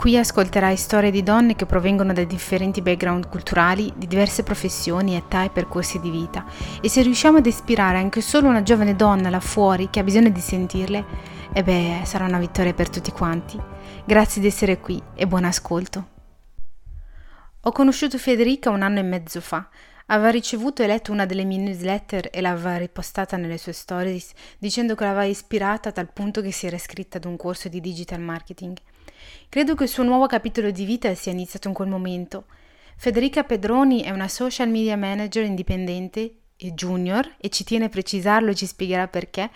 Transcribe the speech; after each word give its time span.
Qui 0.00 0.16
ascolterai 0.16 0.78
storie 0.78 1.10
di 1.10 1.22
donne 1.22 1.54
che 1.54 1.66
provengono 1.66 2.14
da 2.14 2.24
differenti 2.24 2.80
background 2.80 3.28
culturali, 3.28 3.92
di 3.94 4.06
diverse 4.06 4.42
professioni, 4.42 5.14
età 5.14 5.44
e 5.44 5.50
percorsi 5.50 6.00
di 6.00 6.08
vita. 6.08 6.46
E 6.80 6.88
se 6.88 7.02
riusciamo 7.02 7.36
ad 7.36 7.44
ispirare 7.44 7.98
anche 7.98 8.22
solo 8.22 8.48
una 8.48 8.62
giovane 8.62 8.96
donna 8.96 9.28
là 9.28 9.40
fuori 9.40 9.90
che 9.90 10.00
ha 10.00 10.02
bisogno 10.02 10.30
di 10.30 10.40
sentirle, 10.40 11.04
e 11.52 11.62
beh, 11.62 12.00
sarà 12.04 12.24
una 12.24 12.38
vittoria 12.38 12.72
per 12.72 12.88
tutti 12.88 13.10
quanti. 13.10 13.60
Grazie 14.06 14.40
di 14.40 14.46
essere 14.46 14.80
qui 14.80 14.98
e 15.14 15.26
buon 15.26 15.44
ascolto. 15.44 16.08
Ho 17.60 17.70
conosciuto 17.70 18.16
Federica 18.16 18.70
un 18.70 18.80
anno 18.80 19.00
e 19.00 19.02
mezzo 19.02 19.42
fa. 19.42 19.68
Aveva 20.06 20.30
ricevuto 20.30 20.82
e 20.82 20.86
letto 20.86 21.12
una 21.12 21.26
delle 21.26 21.44
mie 21.44 21.58
newsletter 21.58 22.30
e 22.32 22.40
l'aveva 22.40 22.78
ripostata 22.78 23.36
nelle 23.36 23.58
sue 23.58 23.72
stories 23.72 24.32
dicendo 24.56 24.94
che 24.94 25.04
l'aveva 25.04 25.24
ispirata 25.24 25.90
a 25.90 25.92
tal 25.92 26.10
punto 26.10 26.40
che 26.40 26.52
si 26.52 26.66
era 26.66 26.76
iscritta 26.76 27.18
ad 27.18 27.26
un 27.26 27.36
corso 27.36 27.68
di 27.68 27.82
digital 27.82 28.20
marketing. 28.20 28.78
Credo 29.50 29.74
che 29.74 29.82
il 29.82 29.88
suo 29.88 30.04
nuovo 30.04 30.26
capitolo 30.26 30.70
di 30.70 30.84
vita 30.84 31.12
sia 31.16 31.32
iniziato 31.32 31.66
in 31.66 31.74
quel 31.74 31.88
momento. 31.88 32.44
Federica 32.96 33.42
Pedroni 33.42 34.02
è 34.02 34.10
una 34.10 34.28
social 34.28 34.68
media 34.68 34.96
manager 34.96 35.42
indipendente 35.42 36.34
e 36.56 36.72
junior 36.72 37.28
e 37.36 37.48
ci 37.48 37.64
tiene 37.64 37.86
a 37.86 37.88
precisarlo 37.88 38.50
e 38.50 38.54
ci 38.54 38.64
spiegherà 38.64 39.08
perché. 39.08 39.50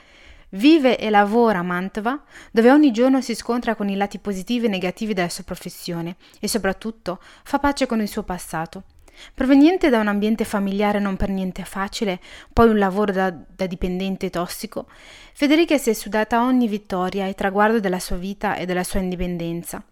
Vive 0.48 0.98
e 0.98 1.11
lavora 1.11 1.61
a 1.61 1.62
Mantova, 1.62 2.20
dove 2.50 2.72
ogni 2.72 2.91
giorno 2.91 3.20
si 3.20 3.37
scontra 3.37 3.77
con 3.77 3.89
i 3.89 3.95
lati 3.95 4.19
positivi 4.19 4.67
e 4.67 4.69
negativi 4.69 5.15
della 5.15 5.28
sua 5.28 5.45
professione 5.45 6.17
e 6.41 6.48
soprattutto 6.48 7.20
fa 7.45 7.61
pace 7.61 7.87
con 7.87 8.00
il 8.00 8.09
suo 8.09 8.25
passato. 8.25 8.94
Proveniente 9.34 9.89
da 9.91 10.01
un 10.01 10.09
ambiente 10.09 10.45
familiare 10.45 10.98
non 10.98 11.17
per 11.17 11.29
niente 11.29 11.65
facile, 11.65 12.20
poi 12.53 12.69
un 12.69 12.79
lavoro 12.79 13.12
da, 13.12 13.31
da, 13.31 13.67
dipendente 13.67 14.31
tossico, 14.31 14.87
Federica 15.33 15.77
si 15.79 15.91
è 15.91 15.93
sudata 15.93 16.43
ogni 16.43 16.69
vittoria 16.69 17.27
e 17.27 17.34
traguardo 17.34 17.81
della 17.81 17.98
sua 17.98 18.17
vita 18.17 18.56
e 18.56 18.67
della 18.67 18.84
sua 18.84 19.01
indipendenza. 19.01 19.83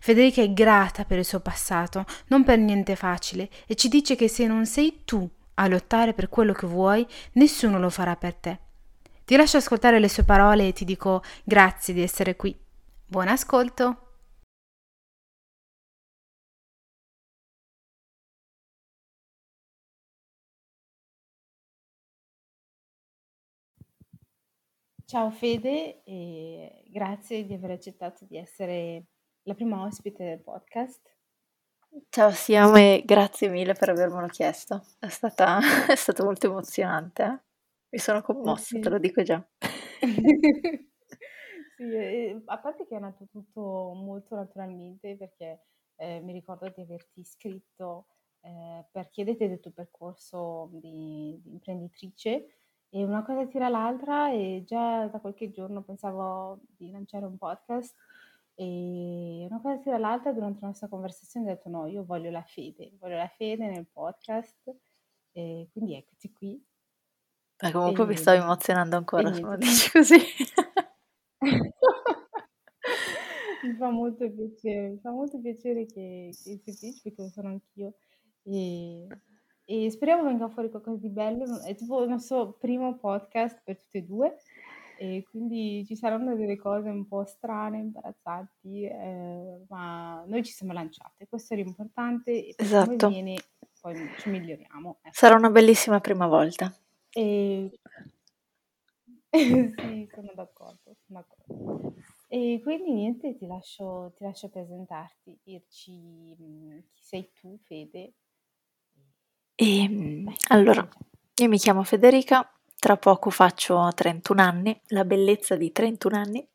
Federica 0.00 0.40
è 0.40 0.52
grata 0.52 1.04
per 1.04 1.18
il 1.18 1.24
suo 1.24 1.40
passato, 1.40 2.06
non 2.28 2.44
per 2.44 2.58
niente 2.58 2.96
facile, 2.96 3.48
e 3.66 3.74
ci 3.74 3.88
dice 3.88 4.16
che 4.16 4.28
se 4.28 4.46
non 4.46 4.64
sei 4.64 5.02
tu 5.04 5.28
a 5.54 5.66
lottare 5.66 6.14
per 6.14 6.28
quello 6.28 6.52
che 6.52 6.66
vuoi, 6.66 7.06
nessuno 7.32 7.78
lo 7.78 7.90
farà 7.90 8.16
per 8.16 8.34
te. 8.34 8.58
Ti 9.24 9.36
lascio 9.36 9.58
ascoltare 9.58 9.98
le 9.98 10.08
sue 10.08 10.22
parole 10.22 10.68
e 10.68 10.72
ti 10.72 10.84
dico 10.84 11.22
grazie 11.44 11.92
di 11.92 12.02
essere 12.02 12.36
qui. 12.36 12.56
Buon 13.04 13.28
ascolto! 13.28 14.07
Ciao 25.10 25.30
Fede 25.30 26.02
e 26.04 26.82
grazie 26.88 27.46
di 27.46 27.54
aver 27.54 27.70
accettato 27.70 28.26
di 28.26 28.36
essere 28.36 29.06
la 29.44 29.54
prima 29.54 29.82
ospite 29.82 30.22
del 30.22 30.42
podcast. 30.42 31.00
Ciao 32.10 32.30
Siame, 32.30 33.02
grazie 33.06 33.48
mille 33.48 33.72
per 33.72 33.88
avermelo 33.88 34.26
chiesto. 34.26 34.84
È, 34.98 35.08
stata, 35.08 35.60
è 35.88 35.94
stato 35.94 36.24
molto 36.24 36.48
emozionante. 36.48 37.22
Eh? 37.22 37.40
Mi 37.88 37.98
sono 37.98 38.20
commossa, 38.20 38.76
sì. 38.76 38.80
te 38.80 38.88
lo 38.90 38.98
dico 38.98 39.22
già. 39.22 39.42
sì, 41.78 42.42
a 42.44 42.58
parte 42.58 42.86
che 42.86 42.94
è 42.94 42.98
nato 42.98 43.26
tutto 43.30 43.94
molto 43.94 44.34
naturalmente 44.34 45.16
perché 45.16 45.62
eh, 45.96 46.20
mi 46.20 46.34
ricordo 46.34 46.68
di 46.68 46.82
averti 46.82 47.20
iscritto 47.20 48.08
eh, 48.42 48.84
per 48.90 49.08
chiedete 49.08 49.48
del 49.48 49.60
tuo 49.60 49.70
percorso 49.70 50.68
di, 50.70 51.40
di 51.42 51.50
imprenditrice 51.50 52.57
e 52.90 53.04
una 53.04 53.22
cosa 53.22 53.46
tira 53.46 53.68
l'altra 53.68 54.32
e 54.32 54.62
già 54.66 55.06
da 55.06 55.20
qualche 55.20 55.50
giorno 55.50 55.82
pensavo 55.82 56.60
di 56.76 56.90
lanciare 56.90 57.26
un 57.26 57.36
podcast 57.36 57.94
e 58.54 59.46
una 59.48 59.60
cosa 59.60 59.78
tira 59.78 59.98
l'altra 59.98 60.32
durante 60.32 60.58
la 60.60 60.68
nostra 60.68 60.88
conversazione 60.88 61.46
ho 61.46 61.54
detto 61.54 61.68
no, 61.68 61.86
io 61.86 62.04
voglio 62.04 62.30
la 62.30 62.42
fede, 62.42 62.92
voglio 62.98 63.16
la 63.16 63.28
fede 63.28 63.68
nel 63.68 63.86
podcast 63.86 64.74
e 65.32 65.68
quindi 65.70 65.94
eccoci 65.94 66.32
qui. 66.32 66.60
Ma 67.60 67.70
comunque 67.72 68.04
e, 68.04 68.06
mi 68.06 68.16
sto 68.16 68.30
emozionando 68.30 68.96
ancora 68.96 69.32
se 69.32 69.40
lo 69.40 69.56
dici 69.56 69.90
così. 69.90 70.16
mi 73.62 73.74
fa 73.76 73.90
molto 73.90 74.30
piacere, 74.30 74.88
mi 74.88 74.98
fa 74.98 75.10
molto 75.10 75.38
piacere 75.40 75.86
che, 75.86 76.30
che 76.64 76.72
si 76.72 77.00
perché 77.02 77.22
lo 77.22 77.28
sono 77.28 77.48
anch'io. 77.48 77.94
E 78.42 79.06
e 79.70 79.90
speriamo 79.90 80.24
venga 80.24 80.48
fuori 80.48 80.70
qualcosa 80.70 80.96
di 80.96 81.10
bello. 81.10 81.60
È 81.60 81.74
tipo 81.74 82.02
il 82.02 82.08
nostro 82.08 82.54
primo 82.54 82.96
podcast 82.96 83.60
per 83.62 83.76
tutte 83.76 83.98
e 83.98 84.02
due 84.02 84.36
e 84.96 85.26
quindi 85.30 85.84
ci 85.84 85.94
saranno 85.94 86.34
delle 86.34 86.56
cose 86.56 86.88
un 86.88 87.06
po' 87.06 87.26
strane, 87.26 87.78
imbarazzanti, 87.78 88.84
eh, 88.84 89.64
ma 89.68 90.24
noi 90.26 90.42
ci 90.42 90.52
siamo 90.52 90.72
lanciate, 90.72 91.28
questo 91.28 91.52
è 91.52 91.58
l'importante 91.58 92.30
e 92.30 92.54
esatto. 92.56 93.08
viene 93.08 93.36
poi 93.78 93.94
ci 94.18 94.30
miglioriamo. 94.30 95.00
Ecco. 95.02 95.14
Sarà 95.14 95.36
una 95.36 95.50
bellissima 95.50 96.00
prima 96.00 96.26
volta. 96.26 96.74
E... 97.10 97.78
sì, 99.30 100.08
sono 100.14 100.32
d'accordo, 100.34 100.96
sono 101.04 101.20
d'accordo. 101.20 101.94
E 102.26 102.58
quindi 102.62 102.92
niente, 102.94 103.36
ti 103.36 103.46
lascio, 103.46 104.14
ti 104.16 104.24
lascio 104.24 104.48
presentarti, 104.48 105.38
dirci 105.44 106.34
mm, 106.40 106.78
chi 106.94 107.02
sei 107.04 107.30
tu, 107.38 107.58
Fede, 107.64 108.14
e, 109.60 109.82
ehm, 109.82 110.32
allora, 110.50 110.88
io 111.34 111.48
mi 111.48 111.58
chiamo 111.58 111.82
Federica, 111.82 112.48
tra 112.78 112.96
poco 112.96 113.28
faccio 113.30 113.90
31 113.92 114.40
anni, 114.40 114.80
la 114.90 115.04
bellezza 115.04 115.56
di 115.56 115.72
31 115.72 116.16
anni, 116.16 116.48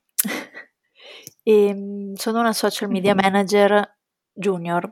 e 1.43 1.51
ehm, 1.67 2.13
sono 2.13 2.39
una 2.39 2.53
social 2.53 2.89
media 2.89 3.13
manager 3.13 3.97
junior. 4.31 4.89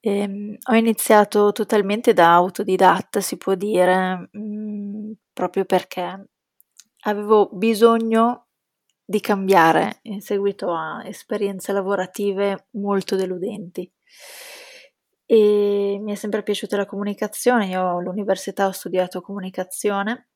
E, 0.00 0.10
ehm, 0.10 0.56
ho 0.70 0.74
iniziato 0.74 1.52
totalmente 1.52 2.12
da 2.12 2.32
autodidatta, 2.34 3.20
si 3.20 3.36
può 3.36 3.54
dire, 3.54 4.28
mh, 4.32 4.40
mm, 4.40 5.12
proprio 5.32 5.64
perché 5.66 6.28
avevo 7.02 7.48
bisogno 7.52 8.46
di 9.04 9.20
cambiare 9.20 10.00
in 10.02 10.20
seguito 10.20 10.72
a 10.74 11.02
esperienze 11.06 11.72
lavorative 11.72 12.66
molto 12.72 13.14
deludenti 13.14 13.88
e 15.30 15.98
mi 16.00 16.12
è 16.12 16.14
sempre 16.14 16.42
piaciuta 16.42 16.78
la 16.78 16.86
comunicazione, 16.86 17.66
io 17.66 17.98
all'università 17.98 18.66
ho 18.66 18.70
studiato 18.70 19.20
comunicazione, 19.20 20.28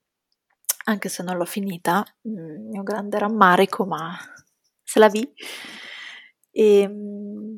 anche 0.84 1.08
se 1.08 1.22
non 1.22 1.38
l'ho 1.38 1.46
finita, 1.46 2.04
il 2.24 2.60
mio 2.60 2.82
grande 2.82 3.18
rammarico, 3.18 3.86
ma 3.86 4.14
se 4.82 4.98
la 4.98 5.08
vi. 5.08 5.26
E 6.50 6.86
mm, 6.86 7.56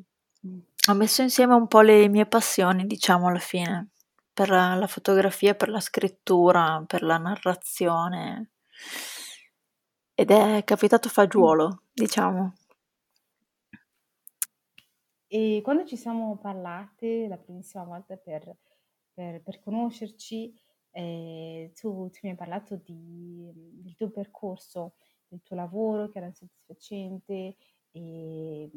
ho 0.90 0.94
messo 0.94 1.22
insieme 1.22 1.54
un 1.54 1.66
po' 1.66 1.80
le 1.80 2.06
mie 2.08 2.26
passioni, 2.26 2.86
diciamo 2.86 3.26
alla 3.26 3.40
fine, 3.40 3.88
per 4.32 4.50
la 4.50 4.86
fotografia, 4.86 5.56
per 5.56 5.70
la 5.70 5.80
scrittura, 5.80 6.84
per 6.86 7.02
la 7.02 7.18
narrazione. 7.18 8.50
Ed 10.14 10.30
è 10.30 10.62
capitato 10.62 11.08
fagiolo, 11.08 11.82
diciamo. 11.92 12.54
E 15.36 15.62
quando 15.64 15.84
ci 15.84 15.96
siamo 15.96 16.36
parlate 16.36 17.26
la 17.26 17.36
primissima 17.36 17.82
volta 17.82 18.16
per, 18.16 18.56
per, 19.12 19.42
per 19.42 19.58
conoscerci, 19.58 20.54
eh, 20.92 21.72
tu, 21.74 22.08
tu, 22.10 22.18
mi 22.22 22.30
hai 22.30 22.36
parlato 22.36 22.76
di, 22.76 23.50
del 23.52 23.96
tuo 23.96 24.10
percorso, 24.10 24.94
del 25.26 25.42
tuo 25.42 25.56
lavoro 25.56 26.08
che 26.08 26.18
era 26.18 26.30
soddisfacente 26.30 27.56
e, 27.90 28.70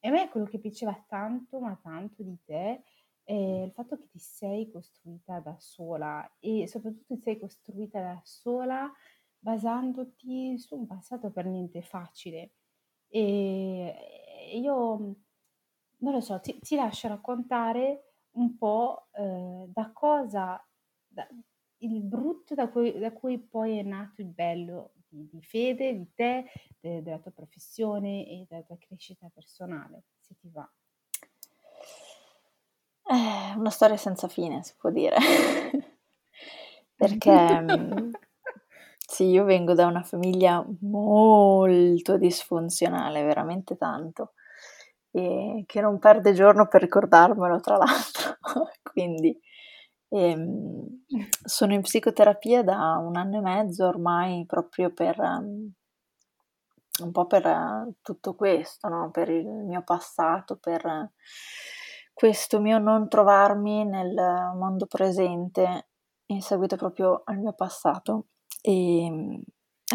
e 0.00 0.08
a 0.08 0.10
me 0.10 0.28
quello 0.28 0.46
che 0.46 0.58
piaceva 0.58 0.92
tanto, 1.06 1.60
ma 1.60 1.78
tanto 1.80 2.24
di 2.24 2.36
te 2.42 2.82
è 3.22 3.32
il 3.32 3.70
fatto 3.70 3.96
che 3.96 4.08
ti 4.08 4.18
sei 4.18 4.72
costruita 4.72 5.38
da 5.38 5.54
sola 5.60 6.28
e 6.40 6.66
soprattutto 6.66 7.14
ti 7.14 7.20
sei 7.20 7.38
costruita 7.38 8.00
da 8.00 8.20
sola 8.24 8.92
basandoti 9.38 10.58
su 10.58 10.74
un 10.74 10.88
passato 10.88 11.30
per 11.30 11.46
niente 11.46 11.80
facile. 11.80 12.54
E 13.06 14.58
io 14.60 15.14
non 16.02 16.12
lo 16.12 16.20
so, 16.20 16.40
ti, 16.40 16.58
ti 16.60 16.76
lascio 16.76 17.08
raccontare 17.08 18.12
un 18.32 18.56
po' 18.56 19.08
eh, 19.12 19.64
da 19.68 19.90
cosa, 19.92 20.64
da, 21.06 21.26
il 21.78 22.02
brutto 22.02 22.54
da 22.54 22.68
cui, 22.68 22.98
da 22.98 23.12
cui, 23.12 23.38
poi 23.38 23.78
è 23.78 23.82
nato 23.82 24.20
il 24.20 24.28
bello 24.28 24.92
di, 25.08 25.28
di 25.30 25.42
Fede, 25.42 25.96
di 25.96 26.12
te, 26.14 26.50
de, 26.80 27.02
della 27.02 27.18
tua 27.18 27.32
professione 27.32 28.26
e 28.26 28.46
della 28.48 28.62
tua 28.62 28.78
crescita 28.78 29.30
personale, 29.32 30.04
se 30.20 30.34
ti 30.38 30.48
va. 30.50 30.68
È 33.04 33.54
una 33.56 33.70
storia 33.70 33.96
senza 33.96 34.28
fine, 34.28 34.62
si 34.62 34.74
può 34.76 34.90
dire. 34.90 35.16
Perché 36.94 37.60
mm, 37.60 38.12
sì, 38.98 39.24
io 39.24 39.44
vengo 39.44 39.74
da 39.74 39.86
una 39.86 40.02
famiglia 40.02 40.64
molto 40.80 42.16
disfunzionale, 42.16 43.22
veramente 43.22 43.76
tanto, 43.76 44.32
e 45.12 45.64
che 45.66 45.80
non 45.80 45.98
perde 45.98 46.32
giorno 46.32 46.66
per 46.66 46.80
ricordarmelo, 46.80 47.60
tra 47.60 47.76
l'altro. 47.76 48.38
Quindi 48.82 49.38
ehm, 50.08 51.04
sono 51.44 51.74
in 51.74 51.82
psicoterapia 51.82 52.64
da 52.64 52.96
un 52.96 53.16
anno 53.16 53.38
e 53.38 53.42
mezzo 53.42 53.86
ormai 53.86 54.44
proprio 54.46 54.92
per 54.92 55.18
um, 55.20 55.70
un 57.02 57.10
po' 57.12 57.26
per 57.26 57.46
uh, 57.46 57.94
tutto 58.00 58.34
questo, 58.34 58.88
no? 58.88 59.10
per 59.10 59.28
il 59.28 59.46
mio 59.46 59.82
passato, 59.82 60.56
per 60.56 61.12
questo 62.12 62.60
mio 62.60 62.78
non 62.78 63.08
trovarmi 63.08 63.84
nel 63.84 64.14
mondo 64.56 64.86
presente 64.86 65.88
in 66.26 66.40
seguito 66.40 66.76
proprio 66.76 67.22
al 67.24 67.38
mio 67.38 67.52
passato 67.52 68.26
e 68.60 69.04
ehm, 69.04 69.42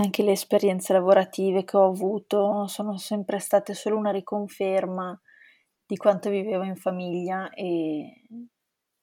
anche 0.01 0.23
le 0.23 0.31
esperienze 0.31 0.93
lavorative 0.93 1.63
che 1.63 1.77
ho 1.77 1.87
avuto 1.87 2.67
sono 2.67 2.97
sempre 2.97 3.39
state 3.39 3.73
solo 3.73 3.97
una 3.97 4.11
riconferma 4.11 5.19
di 5.85 5.97
quanto 5.97 6.29
vivevo 6.29 6.63
in 6.63 6.75
famiglia 6.75 7.49
e 7.49 8.23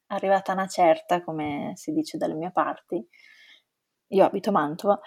arrivata 0.07 0.53
una 0.53 0.67
certa, 0.67 1.23
come 1.23 1.73
si 1.75 1.91
dice 1.91 2.17
dalle 2.17 2.35
mie 2.35 2.51
parti, 2.51 3.05
io 4.09 4.23
abito 4.23 4.49
a 4.49 4.53
Mantova 4.53 4.99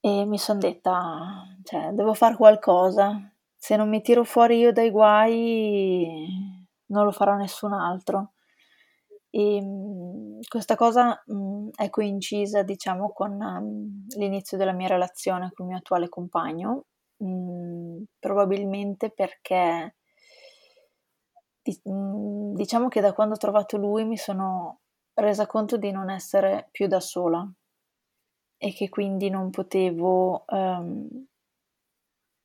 e 0.00 0.24
mi 0.24 0.38
sono 0.38 0.58
detta, 0.58 1.44
cioè, 1.62 1.90
devo 1.92 2.14
fare 2.14 2.34
qualcosa, 2.34 3.32
se 3.56 3.76
non 3.76 3.88
mi 3.88 4.00
tiro 4.00 4.24
fuori 4.24 4.58
io 4.58 4.72
dai 4.72 4.90
guai 4.90 6.58
non 6.86 7.04
lo 7.04 7.12
farà 7.12 7.36
nessun 7.36 7.72
altro. 7.72 8.32
E 9.30 9.56
ehm, 9.56 10.29
questa 10.48 10.74
cosa 10.76 11.22
mh, 11.26 11.70
è 11.76 11.90
coincisa, 11.90 12.62
diciamo, 12.62 13.12
con 13.12 13.32
um, 13.40 14.06
l'inizio 14.16 14.56
della 14.56 14.72
mia 14.72 14.88
relazione 14.88 15.50
con 15.52 15.66
il 15.66 15.72
mio 15.72 15.78
attuale 15.78 16.08
compagno, 16.08 16.84
mh, 17.18 18.02
probabilmente 18.18 19.10
perché 19.10 19.96
di, 21.62 21.80
mh, 21.84 22.54
diciamo 22.54 22.88
che 22.88 23.00
da 23.00 23.12
quando 23.12 23.34
ho 23.34 23.38
trovato 23.38 23.76
lui 23.76 24.04
mi 24.04 24.16
sono 24.16 24.80
resa 25.14 25.46
conto 25.46 25.76
di 25.76 25.90
non 25.90 26.10
essere 26.10 26.68
più 26.70 26.86
da 26.86 27.00
sola 27.00 27.46
e 28.62 28.72
che 28.72 28.88
quindi 28.88 29.30
non 29.30 29.50
potevo 29.50 30.44
um, 30.48 31.26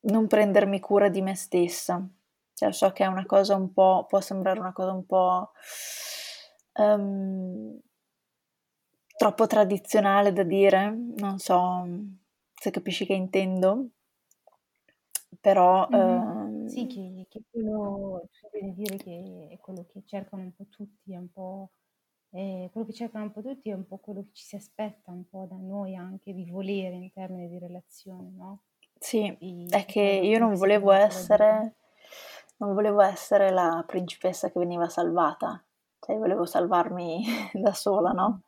non 0.08 0.28
prendermi 0.28 0.80
cura 0.80 1.10
di 1.10 1.22
me 1.22 1.36
stessa. 1.36 2.06
Cioè, 2.54 2.72
so 2.72 2.92
che 2.92 3.04
è 3.04 3.08
una 3.08 3.26
cosa 3.26 3.56
un 3.56 3.74
po', 3.74 4.06
può 4.08 4.22
sembrare 4.22 4.60
una 4.60 4.72
cosa 4.72 4.92
un 4.94 5.06
po' 5.06 5.52
um, 6.76 7.80
troppo 9.18 9.48
tradizionale 9.48 10.34
da 10.34 10.44
dire, 10.44 10.90
non 11.18 11.40
so 11.40 11.88
se 12.54 12.72
capisci 12.72 13.06
che 13.06 13.14
intendo, 13.14 13.90
però... 15.40 15.88
Mm-hmm. 15.92 16.64
Uh, 16.64 16.68
sì, 16.68 16.88
che, 16.88 17.28
che 17.30 17.44
quello, 17.50 18.28
devi 18.52 18.74
dire 18.74 18.98
che 18.98 19.50
è 19.52 19.58
quello 19.60 19.86
che 19.88 20.04
cercano 20.06 20.44
un 20.44 20.54
po' 20.54 20.66
tutti, 20.70 21.14
è 21.14 21.18
un 21.18 21.32
po'... 21.32 21.72
Eh, 22.32 22.70
quello 22.72 22.86
che 22.88 22.94
cercano 22.94 23.26
un 23.26 23.32
po' 23.32 23.42
tutti 23.42 23.70
è 23.70 23.74
un 23.74 23.86
po' 23.86 23.98
quello 23.98 24.22
che 24.24 24.32
ci 24.34 24.44
si 24.44 24.56
aspetta 24.58 25.12
un 25.12 25.30
po' 25.30 25.46
da 25.50 25.56
noi 25.56 25.96
anche 25.96 26.34
di 26.34 26.50
volere 26.50 26.96
in 26.96 27.10
termini 27.14 27.48
di 27.48 27.60
relazione, 27.60 28.32
no? 28.36 28.64
Sì, 29.00 29.26
e, 29.40 29.66
è 29.70 29.86
che 29.86 30.02
io 30.02 30.40
non 30.40 30.56
volevo 30.56 30.92
essere, 30.92 31.76
non 32.58 32.74
volevo 32.74 33.02
essere 33.02 33.52
la 33.52 33.84
principessa 33.88 34.52
che 34.52 34.60
veniva 34.60 34.90
salvata, 34.90 35.65
cioè 36.06 36.18
volevo 36.18 36.46
salvarmi 36.46 37.24
da 37.54 37.74
sola, 37.74 38.12
no? 38.12 38.42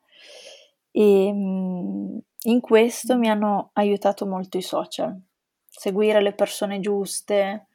E 0.92 1.26
ehm, 1.26 2.20
in 2.42 2.60
questo 2.60 3.18
mi 3.18 3.28
hanno 3.28 3.70
aiutato 3.72 4.26
molto 4.26 4.56
i 4.58 4.62
social, 4.62 5.20
seguire 5.66 6.20
le 6.22 6.34
persone 6.34 6.78
giuste, 6.78 7.66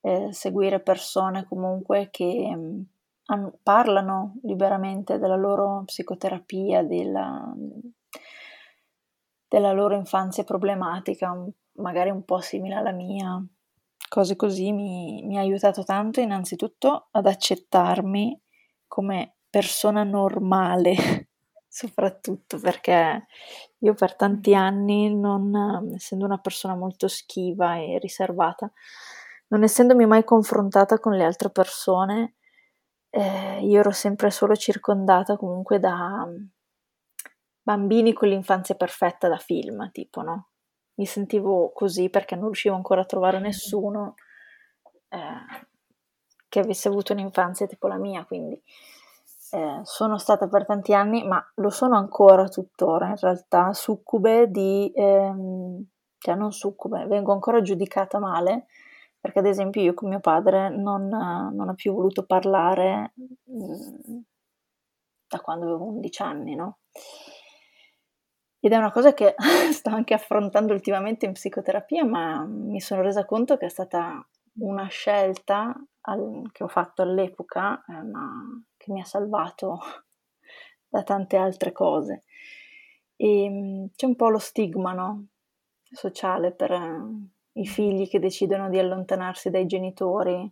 eh, 0.00 0.32
seguire 0.32 0.80
persone 0.80 1.44
comunque 1.44 2.08
che 2.10 2.56
mh, 2.56 2.86
hanno, 3.26 3.58
parlano 3.62 4.36
liberamente 4.44 5.18
della 5.18 5.36
loro 5.36 5.82
psicoterapia, 5.84 6.82
della, 6.82 7.54
della 9.46 9.72
loro 9.72 9.94
infanzia 9.94 10.44
problematica, 10.44 11.36
magari 11.74 12.08
un 12.08 12.24
po' 12.24 12.40
simile 12.40 12.76
alla 12.76 12.92
mia, 12.92 13.44
cose 14.08 14.36
così 14.36 14.72
mi, 14.72 15.22
mi 15.24 15.36
ha 15.36 15.40
aiutato 15.40 15.84
tanto 15.84 16.20
innanzitutto 16.20 17.08
ad 17.10 17.26
accettarmi 17.26 18.40
come 18.92 19.36
persona 19.48 20.04
normale, 20.04 20.94
soprattutto 21.66 22.58
perché 22.58 23.24
io 23.78 23.94
per 23.94 24.14
tanti 24.16 24.54
anni, 24.54 25.14
non, 25.14 25.94
essendo 25.94 26.26
una 26.26 26.36
persona 26.36 26.74
molto 26.74 27.08
schiva 27.08 27.76
e 27.76 27.98
riservata, 27.98 28.70
non 29.48 29.62
essendomi 29.62 30.04
mai 30.04 30.24
confrontata 30.24 30.98
con 30.98 31.14
le 31.14 31.24
altre 31.24 31.48
persone, 31.48 32.34
eh, 33.08 33.60
io 33.64 33.80
ero 33.80 33.92
sempre 33.92 34.30
solo 34.30 34.54
circondata 34.56 35.38
comunque 35.38 35.78
da 35.78 36.28
bambini 37.62 38.12
con 38.12 38.28
l'infanzia 38.28 38.74
perfetta 38.74 39.28
da 39.28 39.38
film, 39.38 39.90
tipo, 39.90 40.20
no? 40.20 40.48
Mi 40.96 41.06
sentivo 41.06 41.72
così 41.72 42.10
perché 42.10 42.34
non 42.34 42.44
riuscivo 42.44 42.74
ancora 42.74 43.00
a 43.00 43.06
trovare 43.06 43.38
nessuno 43.40 44.16
eh, 45.08 45.70
che 46.52 46.60
avesse 46.60 46.88
avuto 46.88 47.14
un'infanzia 47.14 47.66
tipo 47.66 47.86
la 47.86 47.96
mia, 47.96 48.26
quindi 48.26 48.62
eh, 49.52 49.80
sono 49.84 50.18
stata 50.18 50.48
per 50.48 50.66
tanti 50.66 50.92
anni, 50.92 51.26
ma 51.26 51.42
lo 51.54 51.70
sono 51.70 51.96
ancora 51.96 52.46
tuttora 52.48 53.08
in 53.08 53.16
realtà, 53.16 53.72
succube 53.72 54.50
di, 54.50 54.92
ehm, 54.94 55.82
cioè 56.18 56.34
non 56.34 56.52
succube, 56.52 57.06
vengo 57.06 57.32
ancora 57.32 57.62
giudicata 57.62 58.18
male, 58.18 58.66
perché 59.18 59.38
ad 59.38 59.46
esempio 59.46 59.80
io 59.80 59.94
con 59.94 60.10
mio 60.10 60.20
padre 60.20 60.68
non, 60.68 61.08
non 61.08 61.70
ho 61.70 61.74
più 61.74 61.94
voluto 61.94 62.26
parlare 62.26 63.14
mm, 63.50 64.18
da 65.28 65.40
quando 65.40 65.64
avevo 65.64 65.86
11 65.86 66.22
anni, 66.22 66.54
no? 66.54 66.80
Ed 68.60 68.72
è 68.72 68.76
una 68.76 68.92
cosa 68.92 69.14
che 69.14 69.34
sto 69.72 69.88
anche 69.88 70.12
affrontando 70.12 70.74
ultimamente 70.74 71.24
in 71.24 71.32
psicoterapia, 71.32 72.04
ma 72.04 72.44
mi 72.44 72.80
sono 72.82 73.00
resa 73.00 73.24
conto 73.24 73.56
che 73.56 73.64
è 73.64 73.70
stata 73.70 74.22
una 74.54 74.86
scelta 74.86 75.74
al, 76.02 76.50
che 76.52 76.64
ho 76.64 76.68
fatto 76.68 77.02
all'epoca, 77.02 77.84
eh, 77.86 78.02
ma 78.02 78.62
che 78.76 78.92
mi 78.92 79.00
ha 79.00 79.04
salvato 79.04 79.78
da 80.88 81.02
tante 81.02 81.36
altre 81.36 81.72
cose. 81.72 82.24
E 83.16 83.48
mm, 83.48 83.86
c'è 83.94 84.06
un 84.06 84.16
po' 84.16 84.28
lo 84.28 84.38
stigma 84.38 84.92
no? 84.92 85.26
sociale 85.90 86.52
per 86.52 86.72
eh, 86.72 87.60
i 87.60 87.66
figli 87.66 88.08
che 88.08 88.18
decidono 88.18 88.68
di 88.68 88.78
allontanarsi 88.78 89.50
dai 89.50 89.66
genitori, 89.66 90.50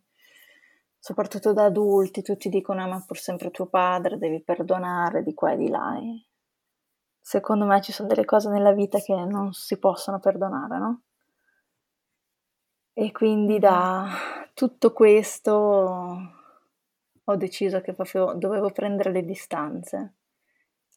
soprattutto 0.98 1.52
da 1.52 1.64
adulti, 1.64 2.22
tutti 2.22 2.48
dicono: 2.48 2.82
ah, 2.82 2.86
Ma 2.86 3.04
pur 3.06 3.18
sempre 3.18 3.50
tuo 3.50 3.66
padre, 3.66 4.18
devi 4.18 4.42
perdonare 4.42 5.22
di 5.22 5.34
qua 5.34 5.52
e 5.52 5.56
di 5.56 5.68
là. 5.68 5.98
E 5.98 6.26
secondo 7.20 7.64
me 7.64 7.80
ci 7.80 7.92
sono 7.92 8.08
delle 8.08 8.24
cose 8.24 8.50
nella 8.50 8.72
vita 8.72 8.98
che 8.98 9.14
non 9.14 9.52
si 9.52 9.78
possono 9.78 10.20
perdonare, 10.20 10.78
no? 10.78 11.02
E 13.00 13.12
quindi 13.12 13.58
da 13.58 14.10
tutto 14.52 14.92
questo 14.92 15.50
ho 17.24 17.36
deciso 17.36 17.80
che 17.80 17.94
proprio 17.94 18.34
dovevo 18.34 18.70
prendere 18.72 19.10
le 19.10 19.24
distanze, 19.24 20.16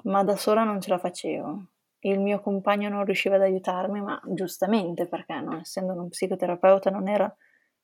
ma 0.04 0.22
da 0.26 0.36
sola 0.36 0.66
non 0.66 0.82
ce 0.82 0.90
la 0.90 0.98
facevo. 0.98 1.66
Il 2.00 2.20
mio 2.20 2.42
compagno 2.42 2.90
non 2.90 3.06
riusciva 3.06 3.36
ad 3.36 3.44
aiutarmi, 3.44 4.02
ma 4.02 4.22
giustamente 4.26 5.08
perché 5.08 5.40
non 5.40 5.60
essendo 5.60 5.94
uno 5.94 6.10
psicoterapeuta 6.10 6.90
non 6.90 7.08
era 7.08 7.34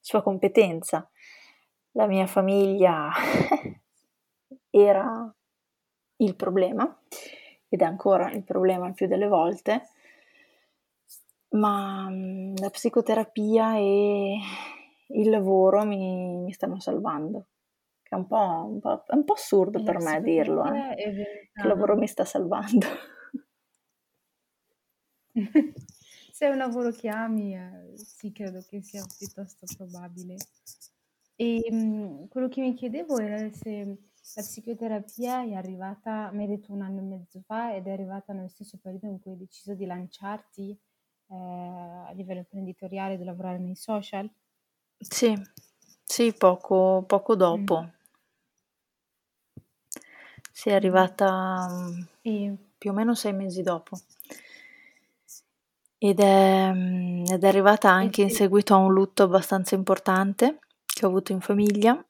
sua 0.02 0.22
competenza. 0.22 1.10
La 1.92 2.06
mia 2.06 2.28
famiglia 2.28 3.10
era 4.70 5.34
il 6.18 6.36
problema 6.36 6.94
ed 7.70 7.82
è 7.82 7.86
ancora 7.86 8.30
il 8.32 8.44
problema 8.44 8.86
il 8.86 8.96
più 8.96 9.08
delle 9.08 9.28
volte, 9.28 9.88
ma 11.52 12.08
mm, 12.10 12.56
la 12.58 12.70
psicoterapia 12.70 13.78
e 13.78 14.38
il 15.08 15.30
lavoro 15.30 15.86
mi, 15.86 16.38
mi 16.38 16.52
stanno 16.52 16.80
salvando. 16.80 17.48
Che 18.04 18.16
è 18.16 18.18
un 18.18 18.28
po', 18.28 18.66
un 18.68 18.80
po', 18.80 19.04
è 19.06 19.16
un 19.16 19.24
po 19.24 19.34
assurdo 19.34 19.84
per 19.84 20.00
me 20.00 20.22
dirlo, 20.22 20.66
eh, 20.66 20.96
che 20.96 21.52
il 21.62 21.68
lavoro 21.68 21.96
mi 21.96 22.08
sta 22.08 22.26
salvando. 22.26 22.88
Se 26.32 26.46
è 26.46 26.50
un 26.50 26.58
lavoro 26.58 26.92
che 26.92 27.10
ami, 27.10 27.56
eh, 27.56 27.98
sì, 27.98 28.32
credo 28.32 28.64
che 28.68 28.82
sia 28.82 29.06
piuttosto 29.18 29.66
probabile. 29.78 30.38
E 31.36 31.68
mh, 31.70 31.76
mm, 31.76 32.26
quello 32.30 32.48
che 32.48 32.62
mi 32.62 32.74
chiedevo 32.74 33.20
era 33.20 33.52
se 33.52 33.98
la 34.36 34.42
psicoterapia 34.42 35.44
è 35.44 35.54
arrivata, 35.54 36.32
mi 36.32 36.44
hai 36.44 36.50
detto 36.50 36.72
un 36.72 36.82
anno 36.82 37.00
e 37.00 37.04
mezzo 37.04 37.42
fa, 37.46 37.76
ed 37.76 37.88
è 37.88 37.92
arrivata 37.92 38.34
nello 38.34 38.48
stesso 38.48 38.80
periodo 38.82 39.08
in 39.08 39.20
cui 39.20 39.32
hai 39.32 39.38
deciso 39.38 39.74
di 39.74 39.86
lanciarti 39.86 40.80
eh, 41.30 42.08
a 42.08 42.12
livello 42.14 42.40
imprenditoriale, 42.40 43.18
di 43.18 43.24
lavorare 43.24 43.60
nei 43.60 43.76
social? 43.76 44.30
Sì, 44.98 45.34
sì, 46.04 46.34
poco, 46.34 47.04
poco 47.08 47.36
dopo. 47.36 47.84
Mm. 47.84 47.88
Sì, 50.52 50.70
è 50.70 50.74
arrivata 50.74 51.68
mm, 52.28 52.54
più 52.78 52.92
o 52.92 52.94
meno 52.94 53.16
sei 53.16 53.34
mesi 53.34 53.62
dopo. 53.62 53.98
Ed 55.98 56.20
è, 56.20 56.72
mm, 56.74 57.26
ed 57.26 57.44
è 57.44 57.48
arrivata 57.48 57.90
anche 57.90 58.24
in 58.24 58.30
seguito 58.30 58.74
a 58.74 58.78
un 58.78 58.92
lutto 58.94 59.24
abbastanza 59.24 59.76
importante 59.76 60.60
che 60.86 61.06
ho 61.06 61.10
avuto 61.10 61.32
in 61.32 61.42
famiglia 61.42 62.04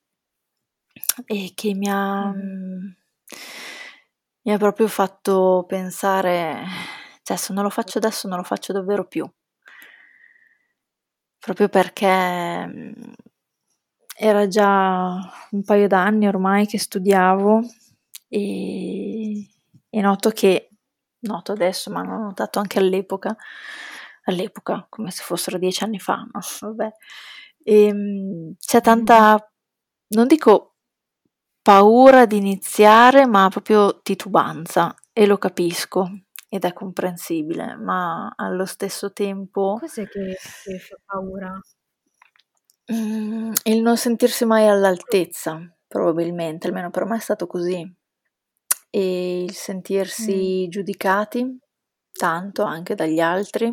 e 1.25 1.51
che 1.55 1.73
mi 1.73 1.89
ha, 1.89 2.31
mm. 2.31 2.87
mi 4.43 4.53
ha 4.53 4.57
proprio 4.57 4.87
fatto 4.87 5.65
pensare, 5.67 6.63
cioè 7.29 7.37
se 7.37 7.53
non 7.53 7.61
lo 7.61 7.69
faccio 7.69 7.99
adesso 7.99 8.27
non 8.27 8.37
lo 8.37 8.43
faccio 8.43 8.73
davvero 8.73 9.05
più. 9.05 9.29
Proprio 11.37 11.69
perché 11.69 12.07
era 14.17 14.47
già 14.47 15.31
un 15.51 15.63
paio 15.63 15.87
d'anni 15.87 16.27
ormai 16.27 16.65
che 16.65 16.79
studiavo 16.79 17.61
e, 18.27 19.47
e 19.89 20.01
noto 20.01 20.29
che 20.31 20.69
noto 21.19 21.51
adesso, 21.51 21.91
ma 21.91 22.03
l'ho 22.03 22.17
notato 22.17 22.57
anche 22.57 22.79
all'epoca, 22.79 23.35
all'epoca, 24.23 24.87
come 24.89 25.11
se 25.11 25.21
fossero 25.23 25.59
dieci 25.59 25.83
anni 25.83 25.99
fa, 25.99 26.25
no? 26.31 26.39
Vabbè. 26.61 26.91
E, 27.63 27.83
ehm, 27.85 28.55
c'è 28.59 28.81
tanta, 28.81 29.51
non 30.15 30.25
dico 30.27 30.77
paura 31.61 32.25
di 32.25 32.37
iniziare, 32.37 33.27
ma 33.27 33.49
proprio 33.49 34.01
titubanza, 34.01 34.95
e 35.13 35.25
lo 35.25 35.37
capisco, 35.37 36.09
ed 36.49 36.65
è 36.65 36.73
comprensibile, 36.73 37.75
ma 37.75 38.33
allo 38.35 38.65
stesso 38.65 39.13
tempo... 39.13 39.77
Cos'è 39.79 40.07
che, 40.07 40.35
che 40.63 40.79
fa 40.79 40.97
paura? 41.05 41.61
Mm, 42.91 43.51
il 43.63 43.81
non 43.81 43.97
sentirsi 43.97 44.45
mai 44.45 44.67
all'altezza, 44.67 45.61
probabilmente, 45.87 46.67
almeno 46.67 46.89
per 46.89 47.05
me 47.05 47.17
è 47.17 47.19
stato 47.19 47.45
così 47.45 47.95
e 48.89 49.43
il 49.43 49.53
sentirsi 49.53 50.65
mm. 50.65 50.69
giudicati 50.69 51.59
tanto 52.11 52.63
anche 52.63 52.95
dagli 52.95 53.19
altri, 53.19 53.71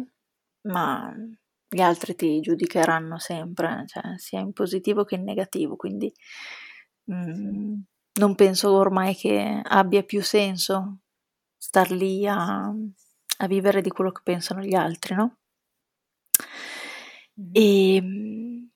ma 0.69 1.11
gli 1.67 1.81
altri 1.81 2.15
ti 2.15 2.41
giudicheranno 2.41 3.19
sempre, 3.19 3.85
cioè, 3.87 4.19
sia 4.19 4.41
in 4.41 4.53
positivo 4.53 5.05
che 5.05 5.15
in 5.15 5.25
negativo, 5.25 5.77
quindi 5.77 6.13
mm, 7.11 7.75
non 8.21 8.35
penso 8.35 8.73
ormai 8.73 9.15
che 9.15 9.61
abbia 9.65 10.03
più 10.03 10.23
senso 10.23 10.99
star 11.67 11.91
lì 11.91 12.27
a, 12.27 12.67
a 13.39 13.47
vivere 13.47 13.81
di 13.81 13.91
quello 13.91 14.13
che 14.13 14.21
pensano 14.23 14.61
gli 14.63 14.75
altri, 14.75 15.15
no? 15.15 15.39
Mm. 17.41 17.51
E 17.53 18.69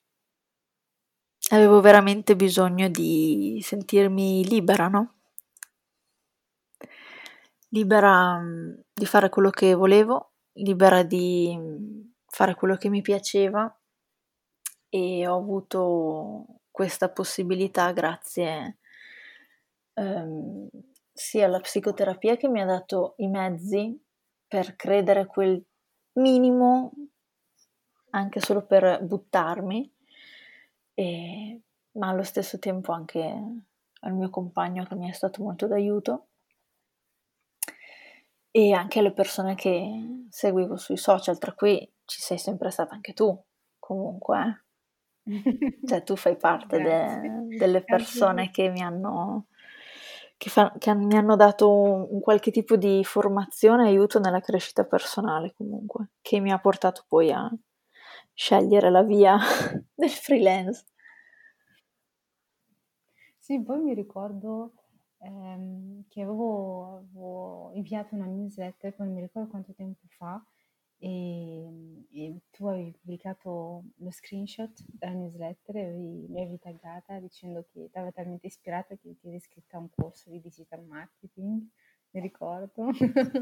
avevo 1.51 1.81
veramente 1.81 2.35
bisogno 2.37 2.89
di 2.89 3.61
sentirmi 3.63 4.45
libera, 4.47 4.89
no? 4.89 5.21
libera 7.71 8.39
mm, 8.39 8.73
di 8.93 9.07
fare 9.07 9.29
quello 9.29 9.51
che 9.51 9.75
volevo, 9.75 10.33
libera 10.55 11.03
di 11.03 11.55
mm, 11.57 12.01
fare 12.27 12.55
quello 12.55 12.77
che 12.77 12.89
mi 12.89 13.03
piaceva 13.03 13.73
e 14.89 15.27
ho 15.27 15.37
avuto 15.37 16.47
questa 16.71 17.09
possibilità 17.11 17.93
grazie 17.93 18.79
ehm, 19.95 20.69
sia 21.21 21.45
alla 21.45 21.61
psicoterapia 21.61 22.37
che 22.39 22.49
mi 22.49 22.63
ha 22.63 22.65
dato 22.65 23.13
i 23.19 23.29
mezzi 23.29 24.03
per 24.49 24.75
credere 24.75 25.27
quel 25.27 25.63
minimo 26.15 26.93
anche 28.11 28.41
solo 28.41 28.65
per 28.65 29.05
buttarmi 29.05 29.93
e, 30.95 31.61
ma 31.93 32.09
allo 32.09 32.23
stesso 32.23 32.59
tempo 32.59 32.93
anche 32.93 33.21
al 34.01 34.15
mio 34.15 34.31
compagno 34.31 34.85
che 34.85 34.95
mi 34.95 35.11
è 35.11 35.13
stato 35.13 35.43
molto 35.43 35.67
d'aiuto 35.67 36.29
e 38.51 38.73
anche 38.73 38.99
alle 38.99 39.13
persone 39.13 39.55
che 39.55 40.27
seguivo 40.31 40.77
sui 40.79 40.97
social, 40.97 41.39
tra 41.39 41.53
cui 41.53 41.79
ci 42.07 42.21
sei 42.21 42.39
sempre 42.39 42.71
stata 42.71 42.95
anche 42.95 43.13
tu, 43.13 43.39
comunque. 43.79 44.65
cioè 45.87 46.03
tu 46.03 46.17
fai 46.17 46.37
parte 46.37 46.81
de- 46.81 47.57
delle 47.59 47.85
persone 47.85 48.51
che 48.51 48.71
mi 48.71 48.81
hanno, 48.81 49.49
che, 50.41 50.49
fa- 50.49 50.73
che 50.79 50.95
mi 50.95 51.17
hanno 51.17 51.37
dato 51.37 51.71
un, 51.71 52.19
qualche 52.21 52.51
tipo 52.51 52.77
di 52.77 53.05
formazione 53.05 53.85
e 53.85 53.89
aiuto 53.89 54.19
nella 54.19 54.41
crescita 54.41 54.85
personale 54.85 55.53
comunque, 55.55 56.13
che 56.23 56.41
mi 56.41 56.51
ha 56.51 56.59
portato 56.59 57.05
poi 57.07 57.31
a 57.31 57.47
scegliere 58.33 58.91
la 58.91 59.03
via 59.03 59.37
del 59.95 60.09
freelance. 60.09 60.87
Sì, 63.39 63.61
poi 63.61 63.81
mi 63.81 63.93
ricordo 63.93 64.73
ehm, 65.19 66.05
che 66.09 66.23
avevo, 66.23 66.97
avevo 66.97 67.73
inviato 67.75 68.15
una 68.15 68.25
newsletter, 68.25 68.95
non 68.97 69.13
mi 69.13 69.21
ricordo 69.21 69.51
quanto 69.51 69.75
tempo 69.75 70.07
fa, 70.09 70.43
e, 71.03 72.07
e 72.13 72.41
tu 72.51 72.67
avevi 72.67 72.93
pubblicato 72.93 73.85
lo 73.97 74.11
screenshot 74.11 74.71
della 74.87 75.13
newsletter 75.13 75.77
e 75.77 75.85
avevi, 75.85 76.27
mi 76.29 76.41
avevi 76.43 76.59
taggata 76.59 77.19
dicendo 77.19 77.65
che 77.73 77.89
ti 77.91 77.97
aveva 77.97 78.13
talmente 78.13 78.47
ispirata 78.47 78.95
che 78.97 79.17
ti 79.19 79.29
eri 79.29 79.37
iscritta 79.37 79.79
a 79.79 79.81
un 79.81 79.89
corso 79.89 80.29
di 80.29 80.41
digital 80.41 80.85
marketing, 80.85 81.67
mi 82.11 82.21
ricordo. 82.21 82.89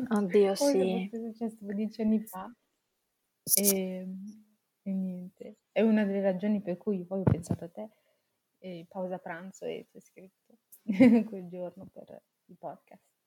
Oddio, 0.08 0.54
sì. 0.56 1.08
È 1.10 1.16
successo 1.16 1.56
12 1.60 2.02
anni 2.02 2.20
fa. 2.20 2.48
E, 3.56 4.06
e, 4.82 4.92
niente. 4.92 5.56
È 5.72 5.80
una 5.80 6.04
delle 6.04 6.20
ragioni 6.20 6.62
per 6.62 6.76
cui 6.76 7.04
poi 7.04 7.20
ho 7.20 7.24
pensato 7.24 7.64
a 7.64 7.68
te, 7.68 7.90
e 8.58 8.86
pausa 8.88 9.18
pranzo 9.18 9.64
e 9.64 9.88
ti 9.90 9.96
ho 9.96 10.00
scritto. 10.00 10.58
quel 11.28 11.48
giorno 11.48 11.86
per 11.92 12.22
il 12.46 12.56
podcast. 12.56 13.17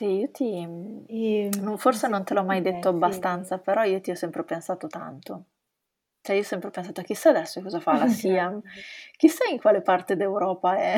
Sì, 0.00 0.06
io 0.06 0.30
ti... 0.30 1.04
E, 1.08 1.50
ehm, 1.54 1.76
forse 1.76 2.08
non 2.08 2.24
te 2.24 2.32
l'ho 2.32 2.42
mai 2.42 2.62
detto 2.62 2.88
abbastanza, 2.88 3.56
sì. 3.56 3.62
però 3.62 3.82
io 3.82 4.00
ti 4.00 4.10
ho 4.10 4.14
sempre 4.14 4.44
pensato 4.44 4.86
tanto. 4.86 5.44
Cioè, 6.22 6.36
io 6.36 6.40
ho 6.40 6.44
sempre 6.44 6.70
pensato, 6.70 7.02
chissà 7.02 7.28
adesso 7.28 7.60
cosa 7.60 7.80
fa 7.80 7.98
la 7.98 8.06
SIAM, 8.08 8.62
chissà 9.18 9.46
in 9.50 9.60
quale 9.60 9.82
parte 9.82 10.16
d'Europa 10.16 10.74
è, 10.78 10.96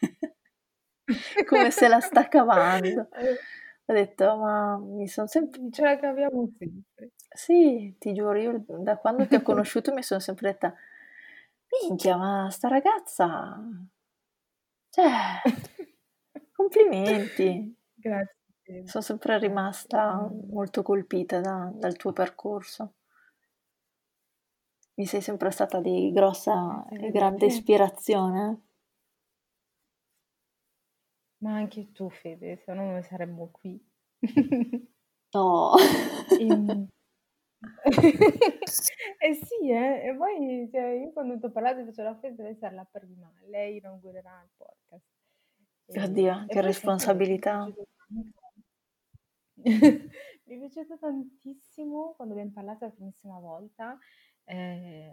come 1.44 1.72
se 1.72 1.88
la 1.88 1.98
sta 1.98 2.28
cavando. 2.28 3.08
Ho 3.88 3.92
detto, 3.92 4.36
ma 4.36 4.76
mi 4.78 5.06
sono 5.06 5.28
sempre... 5.28 5.60
Ce 5.70 5.82
la 5.82 5.96
caviamo 5.96 6.48
sempre. 6.58 7.12
Sì, 7.28 7.94
ti 7.98 8.12
giuro, 8.12 8.36
io 8.36 8.64
da 8.66 8.96
quando 8.96 9.28
ti 9.28 9.36
ho 9.36 9.42
conosciuto 9.42 9.92
mi 9.94 10.02
sono 10.02 10.18
sempre 10.18 10.50
detta, 10.50 10.74
minchia, 11.82 12.16
ma 12.16 12.50
sta 12.50 12.66
ragazza 12.66 13.60
cioè, 14.90 15.42
complimenti. 16.52 17.75
Grazie. 18.06 18.86
Sono 18.86 19.02
sempre 19.02 19.38
rimasta 19.38 20.28
molto 20.50 20.82
colpita 20.82 21.40
da- 21.40 21.70
dal 21.74 21.96
tuo 21.96 22.12
percorso. 22.12 22.94
Mi 24.94 25.06
sei 25.06 25.20
sempre 25.20 25.50
stata 25.50 25.80
di 25.80 26.10
grossa 26.12 26.86
e 26.88 27.10
grande 27.10 27.46
ispirazione. 27.46 28.60
Ma 31.38 31.54
anche 31.54 31.92
tu, 31.92 32.08
Fede, 32.08 32.56
se 32.64 32.72
no 32.72 32.90
non 32.92 33.02
saremmo 33.02 33.50
qui. 33.52 33.78
No. 35.34 35.74
Ehm, 36.40 36.88
Eh 39.18 39.34
sì, 39.34 39.70
eh, 39.70 40.08
e 40.08 40.14
poi 40.16 40.68
cioè, 40.70 40.82
io 41.02 41.12
quando 41.12 41.38
ti 41.38 41.46
ho 41.46 41.50
parlato 41.50 41.78
ti 41.80 41.86
facevo 41.86 42.08
la 42.08 42.14
festa 42.16 42.42
deve 42.42 42.54
essere 42.54 42.74
la 42.74 42.86
prima, 42.90 43.30
lei 43.48 43.76
inaugurerà 43.78 44.42
il 44.42 44.50
podcast. 44.56 45.04
E, 45.86 46.02
Oddio, 46.02 46.42
e 46.42 46.46
che 46.48 46.60
responsabilità. 46.60 47.68
Mi 49.56 50.54
è 50.54 50.58
piaciuto 50.58 50.98
tantissimo 50.98 52.14
quando 52.14 52.34
abbiamo 52.34 52.52
parlato 52.52 52.84
la 52.84 52.90
primissima 52.92 53.38
volta. 53.38 53.98
Eh, 54.44 55.12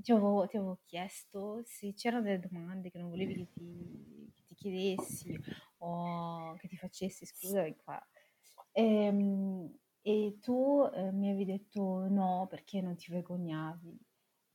ti, 0.00 0.10
avevo, 0.12 0.46
ti, 0.48 0.56
avevo, 0.56 0.80
chiesto 0.86 1.62
se 1.64 1.92
c'erano 1.94 2.22
delle 2.22 2.40
domande 2.40 2.90
che 2.90 2.98
non 2.98 3.10
volevi 3.10 3.34
che 3.34 3.48
ti, 3.52 4.32
che 4.34 4.42
ti 4.44 4.54
chiedessi 4.54 5.38
o 5.78 6.54
che 6.54 6.68
ti 6.68 6.76
facessi, 6.76 7.26
scusa, 7.26 7.64
qua. 7.76 8.04
Ehm, 8.72 9.72
e 10.02 10.38
tu 10.40 10.88
eh, 10.92 11.12
mi 11.12 11.28
avevi 11.30 11.44
detto 11.44 12.06
no 12.08 12.46
perché 12.48 12.80
non 12.80 12.96
ti 12.96 13.10
vergognavi 13.10 13.98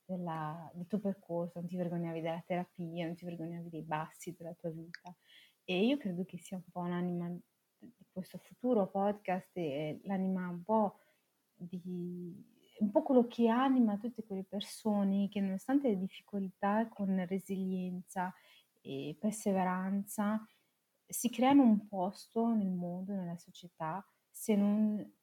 della, 0.06 0.70
del 0.74 0.88
tuo 0.88 1.00
percorso, 1.00 1.60
non 1.60 1.68
ti 1.68 1.78
vergognavi 1.78 2.22
della 2.22 2.44
terapia, 2.46 3.06
non 3.06 3.16
ti 3.16 3.25
vergognavi 3.25 3.70
dei 3.70 3.84
bassi 3.84 4.36
della 4.38 4.54
tua 4.54 4.70
vita. 4.72 5.16
E 5.63 5.86
io 5.86 5.98
credo 5.98 6.25
che 6.25 6.38
sia 6.38 6.58
un 6.58 6.63
po' 6.72 6.86
l'anima 6.86 7.30
di 7.30 7.42
questo 8.22 8.38
futuro 8.38 8.88
podcast 8.88 9.50
e 9.58 10.00
l'anima 10.04 10.48
un 10.48 10.63
po' 10.63 11.00
di 11.56 12.50
un 12.80 12.90
po' 12.90 13.04
quello 13.04 13.28
che 13.28 13.48
anima 13.48 13.98
tutte 13.98 14.24
quelle 14.24 14.44
persone 14.44 15.28
che 15.30 15.40
nonostante 15.40 15.90
le 15.90 15.98
difficoltà 15.98 16.88
con 16.88 17.24
resilienza 17.28 18.34
e 18.82 19.16
perseveranza 19.20 20.44
si 21.06 21.30
creano 21.30 21.63
un 21.63 21.88
posto 21.88 22.54
nel 22.54 22.72
mondo, 22.72 23.13
nella 23.13 23.38
società, 23.38 24.04
se 24.30 24.56
non 24.56 25.13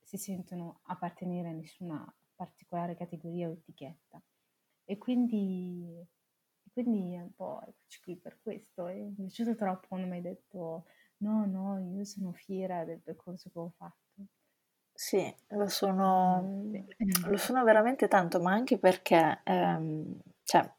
si 0.00 0.16
sentono 0.16 0.80
appartenere 0.84 1.48
a 1.48 1.52
nessuna 1.52 2.12
particolare 2.34 2.96
categoria 2.96 3.48
o 3.48 3.52
etichetta. 3.52 4.20
E 4.84 4.98
quindi, 4.98 6.04
quindi 6.72 7.14
è 7.14 7.20
un 7.20 7.32
po' 7.34 7.62
eccoci 7.62 8.00
qui 8.02 8.16
per 8.16 8.40
questo. 8.40 8.88
E 8.88 8.94
mi 8.94 9.12
è 9.12 9.14
piaciuto 9.14 9.54
troppo 9.54 9.86
quando 9.88 10.06
mi 10.06 10.16
hai 10.16 10.22
detto 10.22 10.86
no, 11.24 11.46
no, 11.46 11.78
io 11.96 12.04
sono 12.04 12.32
fiera 12.32 12.84
del 12.84 13.00
percorso 13.00 13.50
che 13.50 13.58
ho 13.58 13.70
fatto. 13.76 14.26
Sì, 14.96 15.32
lo 15.48 15.68
sono, 15.68 16.40
lo 17.26 17.36
sono 17.36 17.64
veramente 17.64 18.06
tanto, 18.08 18.40
ma 18.40 18.52
anche 18.52 18.78
perché, 18.78 19.40
ehm, 19.44 20.18
cioè, 20.44 20.72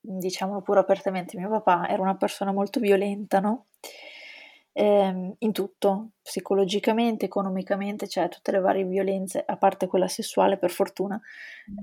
diciamolo 0.00 0.62
pure 0.62 0.80
apertamente, 0.80 1.36
mio 1.38 1.50
papà 1.50 1.88
era 1.88 2.00
una 2.02 2.16
persona 2.16 2.52
molto 2.52 2.80
violenta, 2.80 3.38
no? 3.40 3.66
Ehm, 4.72 5.34
in 5.38 5.52
tutto, 5.52 6.10
psicologicamente, 6.22 7.24
economicamente, 7.26 8.06
cioè 8.08 8.28
tutte 8.28 8.52
le 8.52 8.60
varie 8.60 8.84
violenze, 8.84 9.42
a 9.44 9.56
parte 9.56 9.86
quella 9.88 10.06
sessuale 10.08 10.58
per 10.58 10.70
fortuna, 10.70 11.20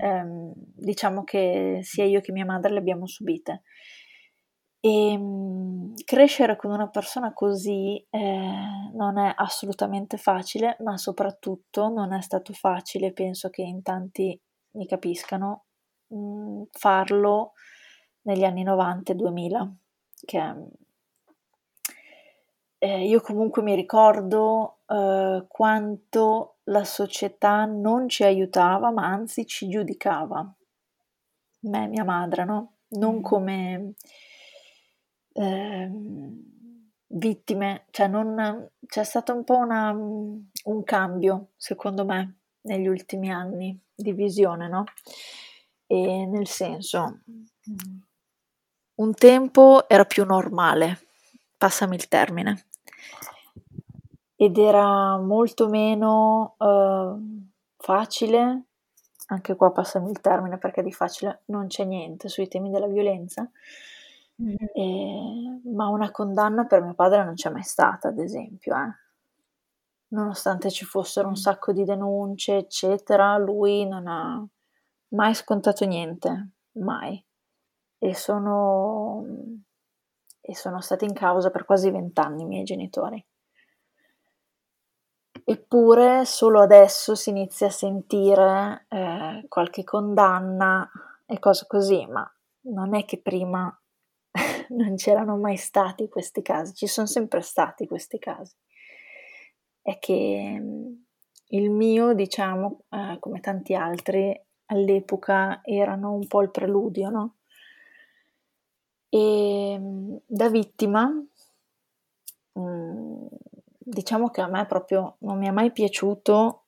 ehm, 0.00 0.52
diciamo 0.56 1.22
che 1.24 1.80
sia 1.82 2.04
io 2.04 2.20
che 2.20 2.32
mia 2.32 2.44
madre 2.46 2.72
le 2.72 2.78
abbiamo 2.78 3.06
subite. 3.06 3.62
E 4.80 5.12
ehm, 5.12 5.94
crescere 6.04 6.56
con 6.56 6.70
una 6.70 6.88
persona 6.88 7.32
così 7.32 8.04
eh, 8.10 8.90
non 8.92 9.18
è 9.18 9.32
assolutamente 9.36 10.16
facile, 10.16 10.76
ma 10.80 10.96
soprattutto 10.96 11.88
non 11.88 12.12
è 12.12 12.20
stato 12.22 12.52
facile, 12.52 13.12
penso 13.12 13.50
che 13.50 13.62
in 13.62 13.82
tanti 13.82 14.40
mi 14.72 14.86
capiscano, 14.86 15.64
mh, 16.08 16.16
mm, 16.16 16.62
farlo 16.70 17.52
negli 18.22 18.44
anni 18.44 18.62
90 18.62 19.12
e 19.12 19.14
2000, 19.16 19.76
che 20.24 20.54
eh, 22.78 23.04
io 23.04 23.20
comunque 23.20 23.62
mi 23.62 23.74
ricordo 23.74 24.78
eh, 24.86 25.44
quanto 25.48 26.58
la 26.64 26.84
società 26.84 27.64
non 27.64 28.08
ci 28.08 28.22
aiutava, 28.22 28.90
ma 28.90 29.06
anzi 29.06 29.46
ci 29.46 29.68
giudicava. 29.68 30.46
Me 31.60 31.84
e 31.84 31.88
mia 31.88 32.04
madre, 32.04 32.44
no? 32.44 32.74
Non 32.90 33.16
mm. 33.16 33.22
come 33.22 33.94
eh, 35.38 35.90
vittime, 37.06 37.86
cioè 37.90 38.08
non, 38.08 38.70
c'è 38.86 39.04
stato 39.04 39.32
un 39.34 39.44
po' 39.44 39.56
una, 39.56 39.92
un 39.92 40.82
cambio, 40.84 41.50
secondo 41.56 42.04
me, 42.04 42.38
negli 42.62 42.88
ultimi 42.88 43.30
anni 43.30 43.78
di 43.94 44.12
visione, 44.12 44.68
no? 44.68 44.84
E 45.86 46.26
nel 46.26 46.48
senso, 46.48 47.20
un 48.96 49.14
tempo 49.14 49.88
era 49.88 50.04
più 50.04 50.24
normale, 50.24 50.98
passami 51.56 51.94
il 51.94 52.08
termine, 52.08 52.66
ed 54.34 54.58
era 54.58 55.18
molto 55.18 55.68
meno 55.68 56.56
uh, 56.58 57.46
facile, 57.76 58.64
anche 59.28 59.56
qua 59.56 59.72
passami 59.72 60.10
il 60.10 60.20
termine 60.20 60.58
perché 60.58 60.82
di 60.82 60.92
facile 60.92 61.42
non 61.46 61.68
c'è 61.68 61.84
niente 61.84 62.28
sui 62.28 62.48
temi 62.48 62.70
della 62.70 62.86
violenza, 62.86 63.50
mm. 64.42 64.54
e, 64.72 65.60
ma 65.74 65.88
una 65.88 66.10
condanna 66.10 66.64
per 66.66 66.82
mio 66.82 66.94
padre 66.94 67.24
non 67.24 67.34
c'è 67.34 67.50
mai 67.50 67.62
stata, 67.62 68.08
ad 68.08 68.18
esempio. 68.18 68.74
Eh. 68.74 69.06
Nonostante 70.08 70.70
ci 70.70 70.84
fossero 70.84 71.28
un 71.28 71.36
sacco 71.36 71.72
di 71.72 71.84
denunce, 71.84 72.56
eccetera, 72.56 73.36
lui 73.36 73.86
non 73.86 74.06
ha 74.06 74.46
mai 75.08 75.34
scontato 75.34 75.84
niente, 75.84 76.50
mai. 76.72 77.22
E 77.98 78.14
sono, 78.14 79.24
e 80.40 80.54
sono 80.54 80.80
stati 80.80 81.04
in 81.04 81.12
causa 81.12 81.50
per 81.50 81.64
quasi 81.64 81.90
vent'anni 81.90 82.42
i 82.42 82.46
miei 82.46 82.64
genitori. 82.64 83.24
Eppure 85.44 86.24
solo 86.26 86.60
adesso 86.60 87.14
si 87.14 87.30
inizia 87.30 87.68
a 87.68 87.70
sentire 87.70 88.86
eh, 88.88 89.46
qualche 89.48 89.82
condanna 89.82 90.90
e 91.24 91.38
cose 91.38 91.66
così, 91.66 92.06
ma 92.06 92.30
non 92.62 92.94
è 92.94 93.04
che 93.04 93.20
prima 93.20 93.74
non 94.68 94.96
c'erano 94.96 95.36
mai 95.36 95.56
stati 95.56 96.08
questi 96.08 96.42
casi, 96.42 96.74
ci 96.74 96.86
sono 96.86 97.06
sempre 97.06 97.40
stati 97.40 97.86
questi 97.86 98.18
casi. 98.18 98.54
È 99.80 99.98
che 99.98 100.56
mm, 100.60 100.92
il 101.48 101.70
mio, 101.70 102.12
diciamo, 102.14 102.82
eh, 102.90 103.16
come 103.20 103.40
tanti 103.40 103.74
altri, 103.74 104.38
all'epoca 104.66 105.60
erano 105.62 106.12
un 106.12 106.26
po' 106.26 106.42
il 106.42 106.50
preludio, 106.50 107.08
no? 107.10 107.36
E 109.08 109.76
mm, 109.78 110.16
da 110.26 110.48
vittima 110.50 111.06
mh, 112.52 112.60
mm, 112.60 113.26
diciamo 113.78 114.30
che 114.30 114.40
a 114.40 114.48
me 114.48 114.66
proprio 114.66 115.16
non 115.20 115.38
mi 115.38 115.46
è 115.46 115.50
mai 115.50 115.72
piaciuto, 115.72 116.64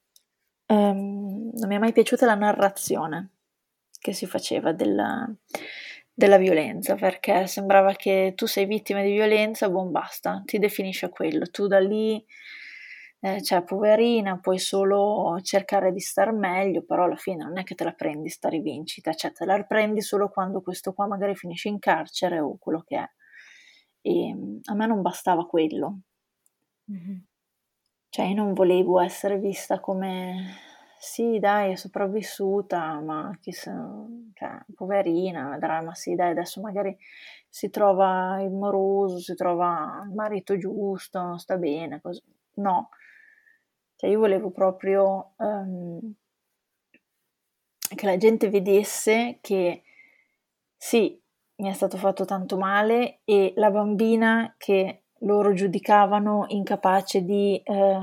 ehm, 0.67 1.51
non 1.55 1.69
mi 1.69 1.75
è 1.75 1.79
mai 1.79 1.93
piaciuta 1.93 2.27
la 2.27 2.35
narrazione 2.35 3.31
che 3.99 4.13
si 4.15 4.27
faceva 4.27 4.73
della, 4.73 5.29
della 6.21 6.37
violenza, 6.39 6.95
perché 6.97 7.47
sembrava 7.47 7.93
che 7.95 8.33
tu 8.37 8.47
sei 8.47 8.67
vittima 8.67 9.03
di 9.03 9.13
violenza, 9.13 9.69
buon 9.71 9.91
basta, 9.91 10.43
ti 10.45 10.59
definisce 10.59 11.07
a 11.07 11.09
quello, 11.09 11.47
tu 11.51 11.67
da 11.67 11.79
lì, 11.81 12.23
eh, 13.21 13.43
cioè 13.43 13.63
poverina, 13.63 14.39
puoi 14.39 14.59
solo 14.59 15.39
cercare 15.43 15.93
di 15.93 16.01
star 16.01 16.33
meglio, 16.33 16.83
però 16.85 17.05
alla 17.05 17.17
fine 17.17 17.45
non 17.45 17.59
è 17.59 17.65
che 17.65 17.75
te 17.75 17.85
la 17.85 17.93
prendi 17.93 18.29
sta 18.29 18.49
rivincita, 18.49 19.13
cioè 19.15 19.33
te 19.33 19.45
la 19.45 19.63
prendi 19.65 20.01
solo 20.03 20.29
quando 20.31 20.61
questo 20.63 20.93
qua 20.93 21.07
magari 21.07 21.35
finisce 21.37 21.69
in 21.69 21.79
carcere 21.79 22.39
o 22.41 22.57
quello 22.59 22.83
che 22.87 22.97
è. 22.99 23.09
E 24.03 24.35
a 24.65 24.75
me 24.75 24.87
non 24.87 25.03
bastava 25.03 25.47
quello, 25.47 26.01
Mh-mh. 26.91 27.25
Cioè 28.11 28.27
io 28.27 28.35
non 28.37 28.55
volevo 28.55 29.01
essere 29.01 29.39
vista 29.39 29.81
come: 29.81 30.55
"Sì 31.03 31.39
dai 31.39 31.73
è 31.73 31.77
sopravvissuta, 31.77 33.01
ma 33.01 33.37
chissà 33.41 33.73
cioè 34.35 34.61
poverina, 34.75 35.49
vedrai, 35.51 35.83
ma 35.85 35.95
sì 35.95 36.15
dai 36.15 36.31
adesso 36.33 36.61
magari 36.61 36.95
si 37.49 37.71
trova 37.71 38.41
il 38.43 38.51
moroso, 38.53 39.19
si 39.19 39.35
trova 39.35 40.03
il 40.07 40.13
marito 40.15 40.59
giusto, 40.59 41.39
sta 41.39 41.57
bene, 41.57 42.01
cos" 42.03 42.23
no. 42.57 42.91
Cioè 43.97 44.11
io 44.11 44.19
volevo 44.19 44.51
proprio, 44.51 45.33
ehm 45.39 46.15
che 47.95 48.07
la 48.07 48.17
gente 48.17 48.49
vedesse 48.51 49.39
che 49.41 49.83
sì, 50.77 51.21
mi 51.57 51.69
è 51.69 51.73
stato 51.73 51.97
fatto 51.97 52.25
tanto 52.25 52.57
male 52.57 53.21
e 53.25 53.53
la 53.57 53.71
bambina 53.71 54.55
che 54.57 55.03
loro 55.21 55.53
giudicavano 55.53 56.47
incapace 56.49 57.25
di 57.25 57.61
eh, 57.63 57.99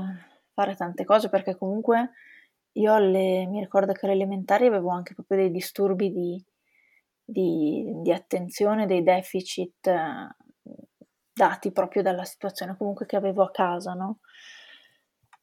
fare 0.52 0.76
tante 0.76 1.04
cose 1.04 1.28
perché 1.28 1.56
comunque 1.56 2.10
io 2.72 2.94
alle, 2.94 3.46
mi 3.46 3.60
ricordo 3.60 3.92
che 3.92 4.06
alle 4.06 4.14
elementari 4.14 4.66
avevo 4.66 4.90
anche 4.90 5.14
proprio 5.14 5.38
dei 5.38 5.50
disturbi 5.50 6.12
di, 6.12 6.44
di, 7.24 7.84
di 8.02 8.12
attenzione, 8.12 8.86
dei 8.86 9.02
deficit 9.02 9.86
eh, 9.86 10.28
dati 11.32 11.72
proprio 11.72 12.02
dalla 12.02 12.24
situazione 12.24 12.76
comunque 12.76 13.06
che 13.06 13.16
avevo 13.16 13.42
a 13.42 13.50
casa, 13.50 13.94
no? 13.94 14.18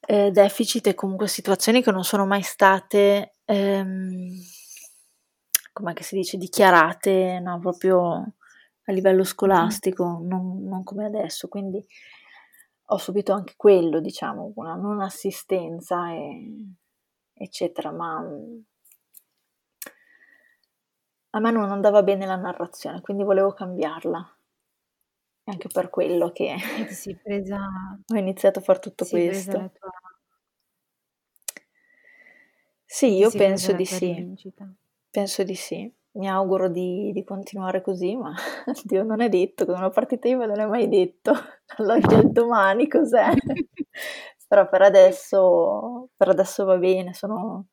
Eh, 0.07 0.29
deficit 0.29 0.87
e 0.87 0.93
comunque 0.93 1.27
situazioni 1.27 1.81
che 1.81 1.91
non 1.91 2.03
sono 2.03 2.27
mai 2.27 2.43
state, 2.43 3.37
ehm, 3.45 4.29
come 5.73 5.93
si 6.01 6.15
dice, 6.15 6.37
dichiarate, 6.37 7.39
no? 7.39 7.59
Proprio 7.59 8.33
a 8.87 8.91
livello 8.91 9.23
scolastico, 9.23 10.19
non, 10.21 10.63
non 10.63 10.83
come 10.83 11.05
adesso, 11.05 11.47
quindi 11.47 11.83
ho 12.89 12.97
subito 12.97 13.33
anche 13.33 13.53
quello, 13.57 13.99
diciamo, 13.99 14.51
una 14.55 14.75
non 14.75 15.01
assistenza, 15.01 16.11
e, 16.11 16.53
eccetera, 17.35 17.91
ma 17.91 18.25
a 21.29 21.39
me 21.39 21.51
non 21.51 21.69
andava 21.69 22.01
bene 22.01 22.25
la 22.25 22.37
narrazione, 22.37 23.01
quindi 23.01 23.23
volevo 23.23 23.53
cambiarla. 23.53 24.37
E 25.43 25.51
anche 25.51 25.67
per 25.67 25.89
quello 25.89 26.31
che 26.31 26.55
presa, 27.21 27.59
ho 28.07 28.15
iniziato 28.15 28.59
a 28.59 28.61
fare 28.61 28.79
tutto 28.79 29.05
questo. 29.05 29.51
Tua... 29.51 29.91
Sì, 32.85 33.15
io 33.15 33.29
penso 33.31 33.73
di 33.73 33.85
sì. 33.85 34.13
Rivincita. 34.13 34.73
Penso 35.09 35.43
di 35.43 35.55
sì 35.55 35.93
mi 36.15 36.29
auguro 36.29 36.69
di, 36.69 37.11
di, 37.13 37.23
continuare 37.23 37.81
così, 37.81 38.15
ma 38.15 38.33
Dio 38.83 39.03
non 39.03 39.21
è 39.21 39.29
detto, 39.29 39.65
con 39.65 39.75
una 39.75 39.89
partita 39.89 40.27
IVA 40.27 40.45
non 40.45 40.59
è 40.59 40.65
mai 40.65 40.87
detto, 40.87 41.33
alloggi 41.77 42.13
al 42.15 42.31
domani 42.31 42.87
cos'è. 42.87 43.31
Però 44.47 44.67
per 44.69 44.81
adesso, 44.81 46.09
per 46.15 46.29
adesso 46.29 46.65
va 46.65 46.77
bene, 46.77 47.13
sono, 47.13 47.67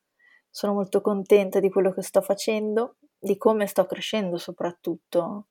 sono 0.51 0.73
molto 0.73 1.01
contenta 1.01 1.61
di 1.61 1.71
quello 1.71 1.93
che 1.93 2.03
sto 2.03 2.23
facendo, 2.23 2.97
di 3.19 3.37
come 3.37 3.67
sto 3.67 3.85
crescendo 3.87 4.39
soprattutto 4.39 5.49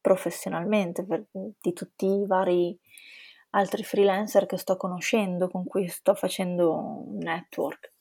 professionalmente, 0.00 1.04
per, 1.04 1.26
di 1.30 1.72
tutti 1.72 2.06
i 2.06 2.26
vari 2.26 2.78
altri 3.50 3.82
freelancer 3.82 4.46
che 4.46 4.58
sto 4.58 4.76
conoscendo, 4.76 5.48
con 5.48 5.64
cui 5.64 5.88
sto 5.88 6.14
facendo 6.14 6.74
un 6.74 7.18
network. 7.18 7.92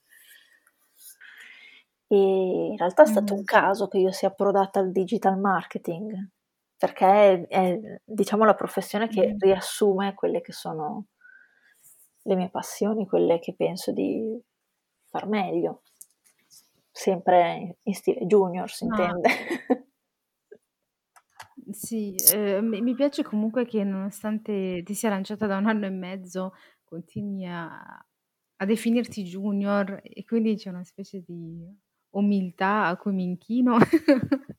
E 2.09 2.15
in 2.15 2.77
realtà 2.77 3.03
è 3.03 3.07
stato 3.07 3.33
un 3.33 3.43
caso 3.43 3.87
che 3.87 3.97
io 3.97 4.11
sia 4.11 4.29
approdata 4.29 4.79
al 4.79 4.91
digital 4.91 5.37
marketing, 5.37 6.29
perché 6.77 7.05
è, 7.05 7.47
è 7.47 8.01
diciamo 8.03 8.45
la 8.45 8.55
professione 8.55 9.07
che 9.09 9.35
riassume 9.37 10.13
quelle 10.13 10.41
che 10.41 10.53
sono 10.53 11.07
le 12.27 12.35
mie 12.35 12.49
passioni, 12.49 13.07
quelle 13.07 13.39
che 13.39 13.55
penso 13.55 13.91
di 13.91 14.39
far 15.05 15.27
meglio, 15.27 15.81
sempre 16.91 17.77
in 17.83 17.93
stile 17.93 18.25
junior 18.25 18.69
si 18.69 18.85
ah. 18.85 18.87
intende. 18.87 19.29
Sì, 21.69 22.15
ehm, 22.33 22.65
mi 22.65 22.95
piace 22.95 23.23
comunque 23.23 23.65
che 23.65 23.83
nonostante 23.83 24.83
ti 24.83 24.93
sia 24.93 25.09
lanciata 25.09 25.47
da 25.47 25.57
1 25.57 25.67
anno 25.67 25.85
e 25.85 25.89
mezzo, 25.89 26.53
continui 26.85 27.45
a 27.45 28.07
a 28.57 28.65
definirti 28.65 29.23
junior 29.23 29.99
e 30.03 30.23
quindi 30.25 30.55
c'è 30.55 30.69
una 30.69 30.83
specie 30.83 31.21
di 31.25 31.63
umiltà 32.11 32.85
a 32.85 32.97
cui 32.97 33.13
mi 33.13 33.23
inchino. 33.23 33.77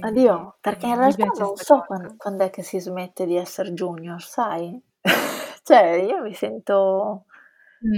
Oddio, 0.00 0.56
perché 0.60 0.86
in 0.86 0.96
realtà 0.96 1.24
non 1.26 1.56
so 1.56 1.84
quan 1.86 2.02
cosa. 2.02 2.14
quand'è 2.16 2.50
che 2.50 2.62
si 2.62 2.80
smette 2.80 3.26
di 3.26 3.36
esser 3.36 3.70
junior, 3.72 4.20
sai? 4.22 4.80
Cioè, 5.66 5.92
io 6.02 6.22
mi 6.22 6.32
sento 6.34 7.26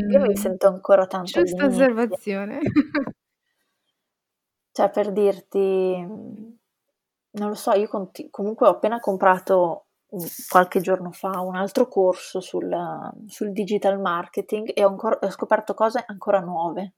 io 0.07 0.20
mi 0.20 0.37
Mh. 0.37 0.37
sento 0.37 0.66
ancora 0.68 1.07
tanto 1.07 1.40
Giusta 1.40 1.66
inizi. 1.66 1.87
osservazione. 2.11 2.61
Cioè, 4.75 4.88
per 4.90 5.12
dirti, 5.12 5.59
mhmm, 5.59 6.57
non 7.33 7.48
lo 7.48 7.55
so, 7.55 7.72
io 7.72 7.88
conti 7.88 8.31
comunque 8.31 8.66
ho 8.66 8.70
appena 8.70 9.01
comprato, 9.01 9.88
mhmm, 10.09 10.25
qualche 10.48 10.81
giorno 10.81 11.11
fa 11.12 11.40
un 11.40 11.57
altro 11.57 11.88
corso 11.88 12.40
sul 12.40 12.75
sul 13.27 13.53
digital 13.53 14.01
marketing 14.01 14.70
e 14.75 14.83
ho 14.85 14.88
ancor 14.88 15.18
ho 15.20 15.31
scoperto 15.31 15.75
cose 15.75 16.03
ancora 16.07 16.40
nuove. 16.40 16.92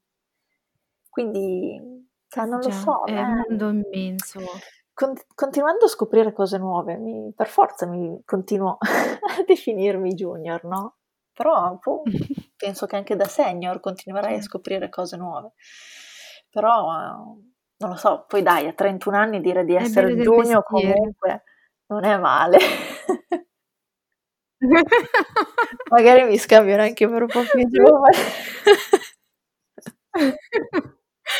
Quindi, 1.12 1.81
cioè 2.29 2.44
non 2.46 2.61
lo 2.62 2.70
Già, 2.70 2.72
so, 2.72 3.05
a 3.05 3.09
è 3.09 3.18
un 3.20 3.33
me 3.46 3.46
mondo 3.46 3.70
immenso. 3.70 4.64
Cont 4.94 5.26
continuando 5.35 5.85
a 5.87 5.88
scoprire 5.88 6.33
cose 6.33 6.57
nuove, 6.59 6.96
mi 6.96 7.33
per 7.37 7.48
forza 7.48 7.87
mi 7.87 8.22
continuo 8.24 8.78
a 8.80 9.42
definirmi 9.46 10.14
junior, 10.14 10.64
no, 10.64 10.96
però 11.33 11.78
boh, 11.83 12.02
penso 12.57 12.87
che 12.87 12.96
anche 12.96 13.16
da 13.16 13.26
senior 13.26 13.80
continuerai 13.80 14.37
a 14.37 14.42
scoprire 14.42 14.88
cose 14.88 15.16
nuove. 15.16 15.52
Però, 16.50 16.87
non 17.76 17.90
lo 17.90 17.96
so, 17.96 18.24
poi 18.28 18.42
dai, 18.42 18.68
a 18.68 18.72
31 18.72 19.16
anni 19.16 19.40
dire 19.40 19.64
di 19.64 19.74
essere 19.74 20.14
junior 20.14 20.62
comunque 20.64 21.42
non 21.87 22.04
è 22.04 22.16
male. 22.18 22.59
Magari 25.90 26.24
mi 26.24 26.38
scambiano 26.38 26.83
anche 26.83 27.09
per 27.09 27.22
un 27.22 27.28
po' 27.28 27.42
più 27.42 27.68
giovane. 27.68 28.16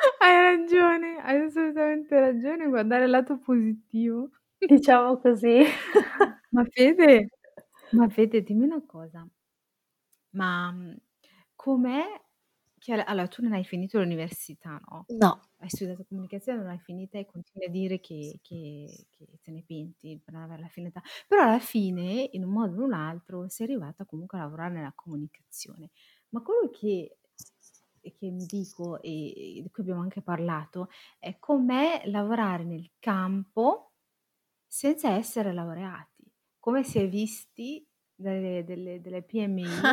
Hai 0.21 0.35
ragione, 0.41 1.17
hai 1.23 1.41
assolutamente 1.43 2.19
ragione, 2.21 2.69
guardare 2.69 3.05
il 3.05 3.11
lato 3.11 3.39
positivo. 3.39 4.31
Diciamo 4.63 5.19
così. 5.19 5.63
Ma 6.53 6.65
Fede 6.65 7.29
ma 7.93 8.09
Fede 8.09 8.43
dimmi 8.43 8.65
una 8.65 8.83
cosa 8.87 9.27
ma, 10.35 10.71
mhmm, 10.73 10.97
com'è 11.55 12.03
che 12.79 12.93
al 12.93 13.03
allora 13.07 13.29
tu 13.29 13.43
non 13.43 13.53
hai 13.53 13.65
finito 13.65 13.99
l'università, 13.99 14.81
no, 14.91 15.09
No. 15.11 15.45
hai 15.59 15.69
studiato 15.71 16.05
comunicazione, 16.05 16.59
non 16.59 16.67
l'hai 16.69 16.79
finita 16.81 17.19
e 17.19 17.25
continui 17.27 17.69
a 17.69 17.71
dire 17.71 18.01
che 18.01 18.41
che 18.43 19.07
che 19.11 19.27
te 19.43 19.51
ne 19.53 19.63
penti 19.65 20.21
per 20.23 20.35
non 20.35 20.43
averla 20.43 20.67
finita, 20.69 21.01
però 21.29 21.45
alla 21.45 21.61
fine, 21.61 22.29
in 22.33 22.45
un 22.45 22.51
modo 22.51 22.73
o 22.73 22.77
in 22.77 22.83
un 22.83 22.93
altro, 22.95 23.49
sei 23.49 23.67
arrivata 23.69 24.05
comunque 24.05 24.39
a 24.39 24.43
lavorare 24.43 24.75
nella 24.75 24.93
comunicazione. 24.95 25.91
Ma 26.31 26.43
quello 26.43 26.69
che 26.71 27.19
che 28.13 28.31
mi 28.31 28.47
dico 28.47 29.01
e 29.03 29.61
di 29.63 29.71
cui 29.71 29.83
abbiamo 29.83 30.03
anche 30.03 30.23
parlato, 30.23 30.89
è 31.19 31.39
com'è 31.39 32.03
lavorare 32.07 32.65
nel 32.65 32.91
campo 32.99 33.93
senza 34.67 35.11
essere 35.11 35.53
laureati. 35.53 36.25
Come 36.59 36.85
si 36.85 36.99
è 37.01 37.09
visti 37.09 37.87
dalle 38.17 38.65
delle 38.65 39.01
delle 39.01 39.23
PMI 39.23 39.93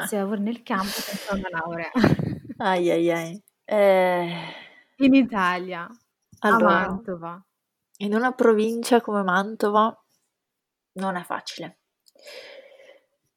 se 0.00 0.16
lavori 0.18 0.40
nel 0.42 0.62
campo 0.62 1.00
senza 1.00 1.34
una 1.34 1.48
laurea. 1.50 1.90
Ahi, 2.58 2.90
ahi, 2.90 3.10
ahi. 3.10 3.42
Eh 3.66 4.52
In 5.06 5.12
Italia, 5.14 5.82
a 6.40 6.56
Allora, 6.56 6.58
Mantova. 6.58 7.44
in 7.98 8.14
una 8.14 8.32
provincia 8.32 9.00
come 9.00 9.22
Mantova 9.22 9.96
non 10.94 11.16
è 11.16 11.22
facile. 11.24 11.78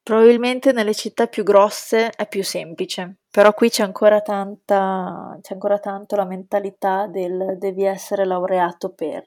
Probabilmente 0.08 0.72
nelle 0.72 0.94
città 0.94 1.26
più 1.26 1.41
grosse 1.44 2.12
è 2.12 2.28
più 2.28 2.44
semplice, 2.44 3.22
però 3.32 3.56
qui 3.56 3.70
c'è 3.70 3.82
ancora 3.82 4.22
tanta 4.22 5.36
c'è 5.41 5.54
ancora 5.56 5.80
tanto 5.80 6.15
la 6.15 6.26
mentalità 6.26 7.08
del 7.08 7.56
devi 7.58 7.86
essere 7.86 8.24
laureato 8.24 8.94
per. 8.94 9.24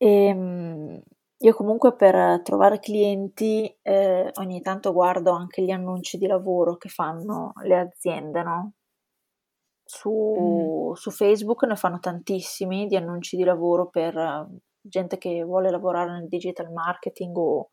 Ehm, 0.00 1.00
io 1.38 1.54
comunque 1.54 1.94
per 1.94 2.40
trovare 2.42 2.78
clienti, 2.80 3.74
ehm, 3.82 4.30
ogni 4.34 4.60
tanto 4.60 4.92
guardo 4.92 5.32
anche 5.32 5.62
gli 5.62 5.70
annunci 5.70 6.16
di 6.18 6.26
lavoro 6.26 6.76
che 6.76 6.88
fanno 6.88 7.52
le 7.62 7.78
aziende, 7.78 8.42
no? 8.42 8.72
Su 9.86 10.92
su 10.94 11.10
Facebook 11.10 11.64
ne 11.64 11.76
fanno 11.76 11.98
tantissimi 11.98 12.86
di 12.86 12.96
annunci 12.96 13.36
di 13.36 13.44
lavoro 13.44 13.88
per 13.88 14.46
gente 14.80 15.18
che 15.18 15.42
vuole 15.42 15.70
lavorare 15.70 16.12
nel 16.12 16.28
digital 16.28 16.70
marketing 16.72 17.36
o 17.36 17.68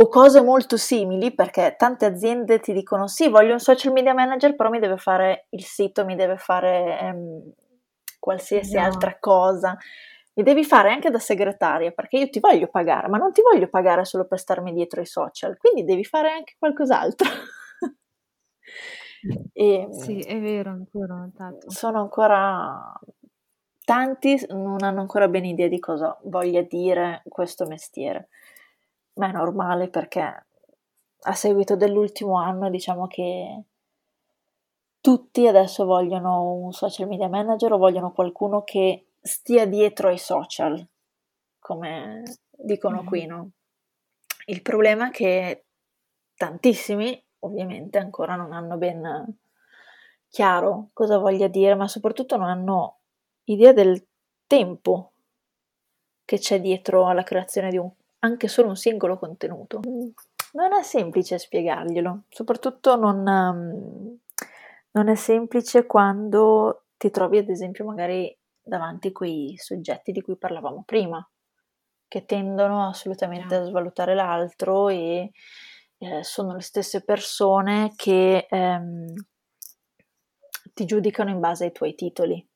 o 0.00 0.08
cose 0.08 0.40
molto 0.42 0.76
simili, 0.76 1.34
perché 1.34 1.74
tante 1.76 2.04
aziende 2.06 2.60
ti 2.60 2.72
dicono: 2.72 3.06
"Sì, 3.08 3.28
voglio 3.28 3.52
un 3.52 3.58
social 3.60 3.92
media 3.92 4.14
manager, 4.14 4.54
però 4.54 4.70
mi 4.70 4.78
deve 4.78 4.96
fare 4.96 5.46
il 5.50 5.64
sito, 5.64 6.04
mi 6.04 6.14
deve 6.16 6.36
fare, 6.38 6.98
ehm, 7.00 7.52
qualsiasi 8.20 8.76
Già. 8.76 8.84
altra 8.84 9.16
cosa. 9.18 9.76
Mi 10.34 10.44
devi 10.44 10.64
fare 10.64 10.90
anche 10.92 11.10
da 11.10 11.18
segretaria, 11.18 11.90
perché 11.90 12.16
io 12.18 12.28
ti 12.30 12.38
voglio 12.40 12.68
pagare, 12.68 13.08
ma 13.08 13.18
non 13.18 13.32
ti 13.32 13.42
voglio 13.42 13.68
pagare 13.68 14.04
solo 14.04 14.24
per 14.26 14.38
starmi 14.38 14.72
dietro 14.72 15.00
ai 15.00 15.06
social, 15.06 15.56
quindi 15.56 15.82
devi 15.84 16.04
fare 16.04 16.30
anche 16.30 16.54
qualcos'altro." 16.58 17.28
Sì, 19.90 20.20
Ehm 20.20 20.22
è 20.22 20.40
vero, 20.40 20.70
anch'io 20.70 21.06
l'ho 21.06 21.16
notato. 21.16 21.76
sono 21.78 22.00
ancora 22.00 22.92
tanti 23.84 24.38
non 24.50 24.82
hanno 24.82 25.00
ancora 25.00 25.28
bene 25.28 25.48
idea 25.48 25.68
di 25.68 25.78
cosa 25.78 26.16
voglia 26.24 26.62
dire 26.62 27.22
questo 27.28 27.66
mestiere. 27.66 28.28
Ma 29.18 29.28
è 29.28 29.32
normale 29.32 29.88
perché 29.88 30.46
a 31.20 31.34
seguito 31.34 31.74
dell'ultimo 31.76 32.38
anno 32.38 32.70
diciamo 32.70 33.08
che 33.08 33.62
tutti 35.00 35.46
adesso 35.46 35.84
vogliono 35.84 36.52
un 36.52 36.72
social 36.72 37.08
media 37.08 37.28
manager 37.28 37.72
o 37.72 37.78
vogliono 37.78 38.12
qualcuno 38.12 38.62
che 38.62 39.06
stia 39.20 39.66
dietro 39.66 40.08
ai 40.08 40.18
social, 40.18 40.86
come 41.58 42.22
dicono 42.50 43.04
qui, 43.04 43.26
no. 43.26 43.50
Il 44.46 44.62
problema 44.62 45.08
è 45.08 45.10
che 45.10 45.64
tantissimi, 46.36 47.20
ovviamente, 47.40 47.98
ancora 47.98 48.36
non 48.36 48.52
hanno 48.52 48.76
ben 48.76 49.38
chiaro 50.28 50.90
cosa 50.92 51.18
voglia 51.18 51.48
dire, 51.48 51.74
ma 51.74 51.88
soprattutto 51.88 52.36
non 52.36 52.48
hanno 52.48 52.98
idea 53.44 53.72
del 53.72 54.06
tempo 54.46 55.12
che 56.24 56.38
c'è 56.38 56.60
dietro 56.60 57.06
alla 57.06 57.22
creazione 57.22 57.70
di 57.70 57.78
un 57.78 57.90
anche 58.20 58.48
solo 58.48 58.68
un 58.68 58.76
singolo 58.76 59.18
contenuto. 59.18 59.80
Mhmm, 59.84 60.12
non 60.52 60.72
è 60.72 60.82
semplice 60.82 61.38
spiegarglielo, 61.38 62.22
soprattutto 62.28 62.96
non 62.96 63.22
non 64.90 65.08
è 65.08 65.14
semplice 65.14 65.86
quando 65.86 66.84
ti 66.96 67.10
trovi 67.10 67.38
ad 67.38 67.48
esempio 67.48 67.84
magari 67.84 68.36
davanti 68.60 69.12
quei 69.12 69.54
soggetti 69.56 70.12
di 70.12 70.22
cui 70.22 70.36
parlavamo 70.36 70.82
prima, 70.84 71.26
che 72.08 72.24
tendono 72.24 72.88
assolutamente 72.88 73.54
a 73.54 73.64
svalutare 73.64 74.14
l'altro 74.14 74.88
e, 74.88 75.30
ehm, 75.98 76.20
sono 76.22 76.54
le 76.54 76.60
stesse 76.62 77.04
persone 77.04 77.92
che, 77.96 78.46
ehm, 78.48 79.12
ti 80.74 80.84
giudicano 80.84 81.30
in 81.30 81.40
base 81.40 81.64
ai 81.64 81.72
tuoi 81.72 81.94
titoli. 81.94 82.46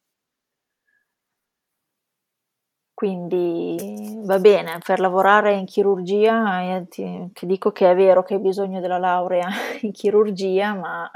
Quindi 3.03 4.21
va 4.25 4.38
bene, 4.38 4.79
per 4.79 5.01
lavorare 5.01 5.55
in 5.55 5.65
chirurgia, 5.65 6.62
ehm, 6.62 6.87
ti 6.87 7.31
ti 7.33 7.47
dico 7.47 7.73
che 7.73 7.91
è 7.91 7.97
vero 7.97 8.23
che 8.23 8.35
hai 8.35 8.41
bisogno 8.41 8.79
della 8.79 8.99
laurea 8.99 9.49
in 9.83 9.91
chirurgia, 9.91 10.73
ma, 10.75 11.11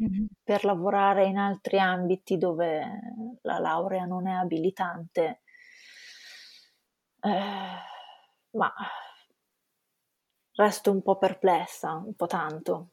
Mh-mh. 0.00 0.26
per 0.42 0.64
lavorare 0.64 1.24
in 1.26 1.38
altri 1.38 1.78
ambiti 1.78 2.36
dove 2.36 3.38
la 3.42 3.58
laurea 3.58 4.04
non 4.04 4.26
è 4.26 4.32
abilitante 4.32 5.40
mah 8.58 8.74
resto 10.54 10.90
un 10.90 11.02
po' 11.02 11.16
perplessa, 11.18 11.94
un 11.94 12.14
po' 12.14 12.26
tanto. 12.26 12.90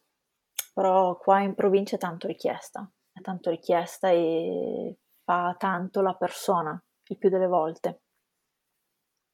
Però 0.74 1.18
qua 1.18 1.42
in 1.42 1.56
provincia 1.56 1.96
è 1.96 2.00
tanto 2.00 2.28
richiesta, 2.28 2.90
è 3.12 3.22
tanto 3.22 3.50
richiesta 3.50 4.10
e 4.10 4.98
fa 5.24 5.56
tanto 5.58 6.02
la 6.02 6.14
persona, 6.16 6.82
il 7.10 7.18
più 7.18 7.30
delle 7.30 7.48
volte. 7.48 8.02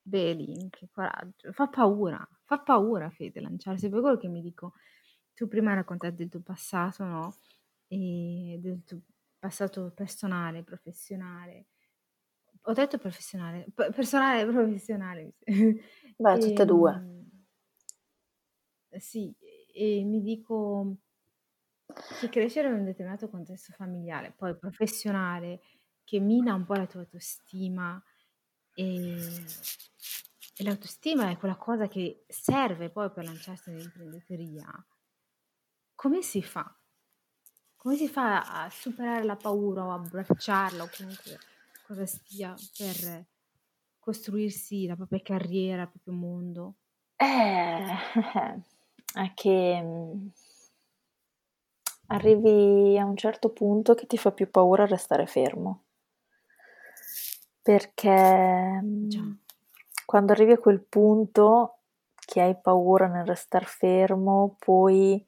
Vedi, 0.08 0.68
che 0.70 0.88
coraggio. 0.92 1.52
Fa 1.52 1.68
paura, 1.68 2.28
fa 2.44 2.60
paura 2.60 3.10
Fede 3.10 3.42
lanciarsi, 3.42 3.90
per 3.90 4.02
quello 4.02 4.18
che 4.18 4.28
mi 4.28 4.42
dico 4.42 4.74
tu 5.34 5.48
prima 5.48 5.72
hai 5.72 5.78
raccontato 5.78 6.14
del 6.16 6.30
tuo 6.30 6.42
passato, 6.42 7.04
no, 7.06 7.40
ehm, 7.88 8.58
del 8.60 8.84
tuo 8.86 9.00
passato 9.40 9.92
personale, 9.96 10.64
professionale. 10.64 11.66
Ho 12.68 12.74
detto 12.74 12.98
professionale? 13.00 13.66
Personale 13.74 14.42
e 14.42 14.46
professionale. 14.46 15.34
Beh, 16.20 16.38
tutte 16.40 16.64
e 16.64 16.66
2. 16.66 16.94
Ehm 16.94 17.46
Eh 18.92 19.00
sì, 19.00 19.36
e 19.74 20.04
mi 20.06 20.22
dico 20.22 20.98
che 22.18 22.30
crescere 22.30 22.68
in 22.70 22.76
un 22.76 22.86
determinato 22.86 23.30
contesto 23.30 23.74
familiare, 23.74 24.32
poi 24.36 24.58
professionale, 24.58 25.60
che 26.06 26.20
mina 26.20 26.54
un 26.54 26.64
po' 26.64 26.76
la 26.76 26.86
tua 26.86 27.02
autostima 27.02 28.02
e, 28.74 29.44
e 30.56 30.64
l'autostima 30.64 31.30
è 31.30 31.38
quella 31.38 31.58
cosa 31.58 31.88
che 31.88 32.24
serve 32.28 32.90
poi 32.90 33.12
per 33.12 33.26
lanciarsi 33.26 33.72
nell'imprenditoria. 33.72 34.88
Come 35.96 36.22
si 36.22 36.42
fa? 36.42 36.74
Come 37.76 37.96
si 37.98 38.08
fa 38.08 38.64
a 38.64 38.70
superare 38.70 39.24
la 39.24 39.36
paura 39.36 39.86
o 39.86 39.92
abbracciarla 39.92 40.84
o 40.84 40.90
comunque 40.96 41.40
cosa 41.86 42.06
stia 42.06 42.54
per 42.78 43.26
costruirsi 44.00 44.86
la 44.86 44.96
propria 44.96 45.22
carriera, 45.22 45.84
il 45.84 45.90
proprio 45.90 46.14
mondo? 46.14 46.76
Eh, 47.16 47.86
è 49.14 49.34
che 49.34 49.82
mm, 49.82 50.28
arrivi 52.08 52.98
a 53.00 53.06
un 53.06 53.16
certo 53.16 53.50
punto 53.50 53.94
che 53.94 54.06
ti 54.06 54.18
fa 54.18 54.32
più 54.32 54.50
paura 54.50 54.86
restare 54.86 55.26
fermo. 55.26 55.85
Perché 57.66 58.80
mm, 58.84 59.10
Già. 59.10 59.24
quando 60.06 60.34
arrivi 60.34 60.52
a 60.52 60.60
quel 60.60 60.82
punto 60.82 61.78
che 62.14 62.40
hai 62.40 62.56
paura 62.56 63.08
nel 63.08 63.26
restare 63.26 63.66
fermo, 63.66 64.56
poi 64.60 65.26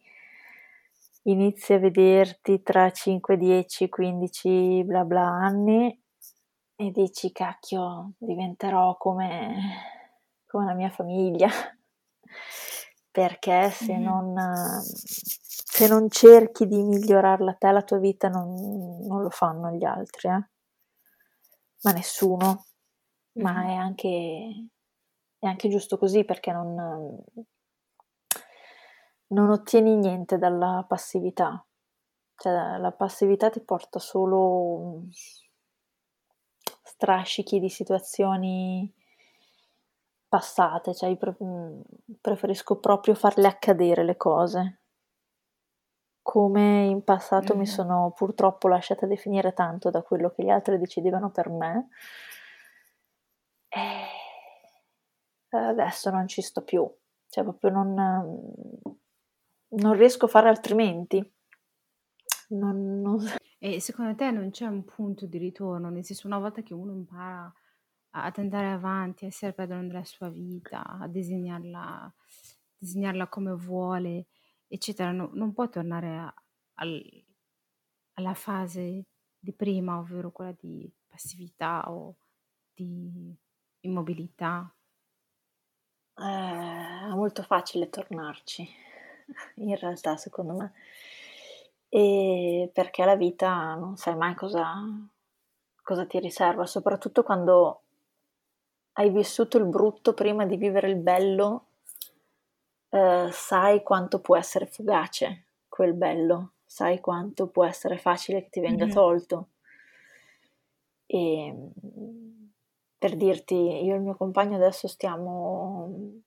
inizi 1.23 1.73
a 1.73 1.79
vederti 1.79 2.61
tra 2.61 2.91
5, 2.91 3.37
10, 3.37 3.89
15 3.89 4.83
bla 4.83 5.03
bla 5.03 5.23
anni 5.23 5.99
e 6.75 6.91
dici 6.91 7.31
cacchio, 7.31 8.11
diventerò 8.19 8.97
come, 8.97 9.55
come 10.45 10.65
la 10.65 10.75
mia 10.75 10.91
famiglia. 10.91 11.49
Perché 13.09 13.71
se 13.71 13.97
mm. 13.97 14.03
non 14.03 14.35
se 14.83 15.87
non 15.87 16.07
cerchi 16.11 16.67
di 16.67 16.83
migliorarla 16.83 17.53
te, 17.53 17.71
la 17.71 17.81
tua 17.81 17.97
vita 17.97 18.29
non, 18.29 18.53
non 19.07 19.23
lo 19.23 19.31
fanno 19.31 19.71
gli 19.71 19.85
altri, 19.85 20.29
eh? 20.29 20.47
Ma 21.83 21.91
nessuno. 21.91 22.65
Mm. 23.37 23.41
Ma 23.41 23.63
è 23.65 23.73
anche, 23.73 24.69
è 25.37 25.45
anche 25.45 25.69
giusto 25.69 25.97
così 25.97 26.23
perché 26.25 26.51
non, 26.51 27.23
non 29.27 29.49
ottieni 29.49 29.95
niente 29.95 30.37
dalla 30.37 30.85
passività. 30.87 31.63
Cioè, 32.35 32.77
la 32.77 32.91
passività 32.91 33.49
ti 33.49 33.61
porta 33.61 33.99
solo 33.99 35.05
strascichi 36.83 37.59
di 37.59 37.69
situazioni 37.69 38.93
passate, 40.27 40.93
cioè 40.93 41.17
preferisco 42.19 42.79
proprio 42.79 43.15
farle 43.15 43.47
accadere 43.47 44.03
le 44.03 44.17
cose. 44.17 44.76
Come 46.29 46.83
in 46.87 47.05
passato 47.05 47.55
mm. 47.55 47.57
mi 47.57 47.65
sono 47.65 48.11
purtroppo 48.13 48.67
lasciata 48.67 49.05
definire 49.05 49.53
tanto 49.53 49.89
da 49.89 50.01
quello 50.01 50.29
che 50.29 50.43
gli 50.43 50.49
altri 50.49 50.77
decidevano 50.77 51.31
per 51.31 51.49
me, 51.49 51.87
e 53.69 55.57
adesso 55.57 56.09
non 56.09 56.27
ci 56.27 56.41
sto 56.41 56.65
più, 56.65 56.85
cioè 57.29 57.45
proprio 57.45 57.69
non, 57.69 57.93
non 59.67 59.93
riesco 59.93 60.25
a 60.25 60.27
fare 60.27 60.49
altrimenti. 60.49 61.33
Non, 62.49 62.99
non... 62.99 63.25
E 63.57 63.79
secondo 63.79 64.13
te 64.13 64.29
non 64.29 64.49
c'è 64.49 64.65
un 64.65 64.83
punto 64.83 65.25
di 65.27 65.37
ritorno? 65.37 65.89
Nel 65.89 66.03
senso, 66.03 66.27
una 66.27 66.39
volta 66.39 66.61
che 66.61 66.73
uno 66.73 66.91
impara 66.91 67.49
ad 68.09 68.37
andare 68.37 68.67
avanti, 68.67 69.23
a 69.23 69.27
essere 69.29 69.53
padrone 69.53 69.87
della 69.87 70.03
sua 70.03 70.27
vita, 70.27 70.83
a 70.99 71.07
disegnarla, 71.07 72.13
disegnarla 72.77 73.27
come 73.27 73.53
vuole, 73.53 74.25
eccetera, 74.67 75.11
no, 75.11 75.29
non 75.33 75.53
può 75.53 75.67
tornare 75.69 76.17
a, 76.17 76.33
al, 76.75 77.25
alla 78.13 78.33
fase 78.33 79.05
di 79.39 79.53
prima, 79.53 79.99
ovvero 79.99 80.31
quella 80.31 80.53
di 80.57 80.91
passività 81.05 81.91
o 81.91 82.15
di 82.73 83.35
immobilità. 83.81 84.73
Eh, 86.19 86.23
è 86.23 87.13
molto 87.13 87.43
facile 87.43 87.89
tornarci, 87.89 88.67
in 89.55 89.75
realtà, 89.77 90.17
secondo 90.17 90.53
me 90.53 90.73
e 91.89 92.69
perché 92.73 93.05
la 93.05 93.15
vita 93.15 93.75
non 93.75 93.95
sai 93.97 94.15
mai 94.15 94.35
cosa, 94.35 94.73
cosa 95.81 96.05
ti 96.05 96.19
riserva, 96.19 96.65
soprattutto 96.65 97.23
quando 97.23 97.81
hai 98.93 99.09
vissuto 99.09 99.57
il 99.57 99.65
brutto 99.65 100.13
prima 100.13 100.45
di 100.45 100.57
vivere 100.57 100.89
il 100.89 100.97
bello, 100.97 101.66
eh, 102.89 103.29
sai 103.31 103.83
quanto 103.83 104.19
può 104.19 104.37
essere 104.37 104.65
fugace 104.65 105.45
quel 105.67 105.93
bello, 105.93 106.53
sai 106.65 106.99
quanto 106.99 107.47
può 107.47 107.65
essere 107.65 107.97
facile 107.97 108.43
che 108.43 108.49
ti 108.49 108.59
venga 108.59 108.85
mm-hmm. 108.85 108.93
tolto. 108.93 109.49
E 111.05 111.55
per 112.97 113.15
dirti, 113.15 113.55
io 113.55 113.93
e 113.93 113.97
il 113.97 114.01
mio 114.01 114.15
compagno 114.15 114.55
adesso 114.55 114.87
stiamo, 114.87 116.21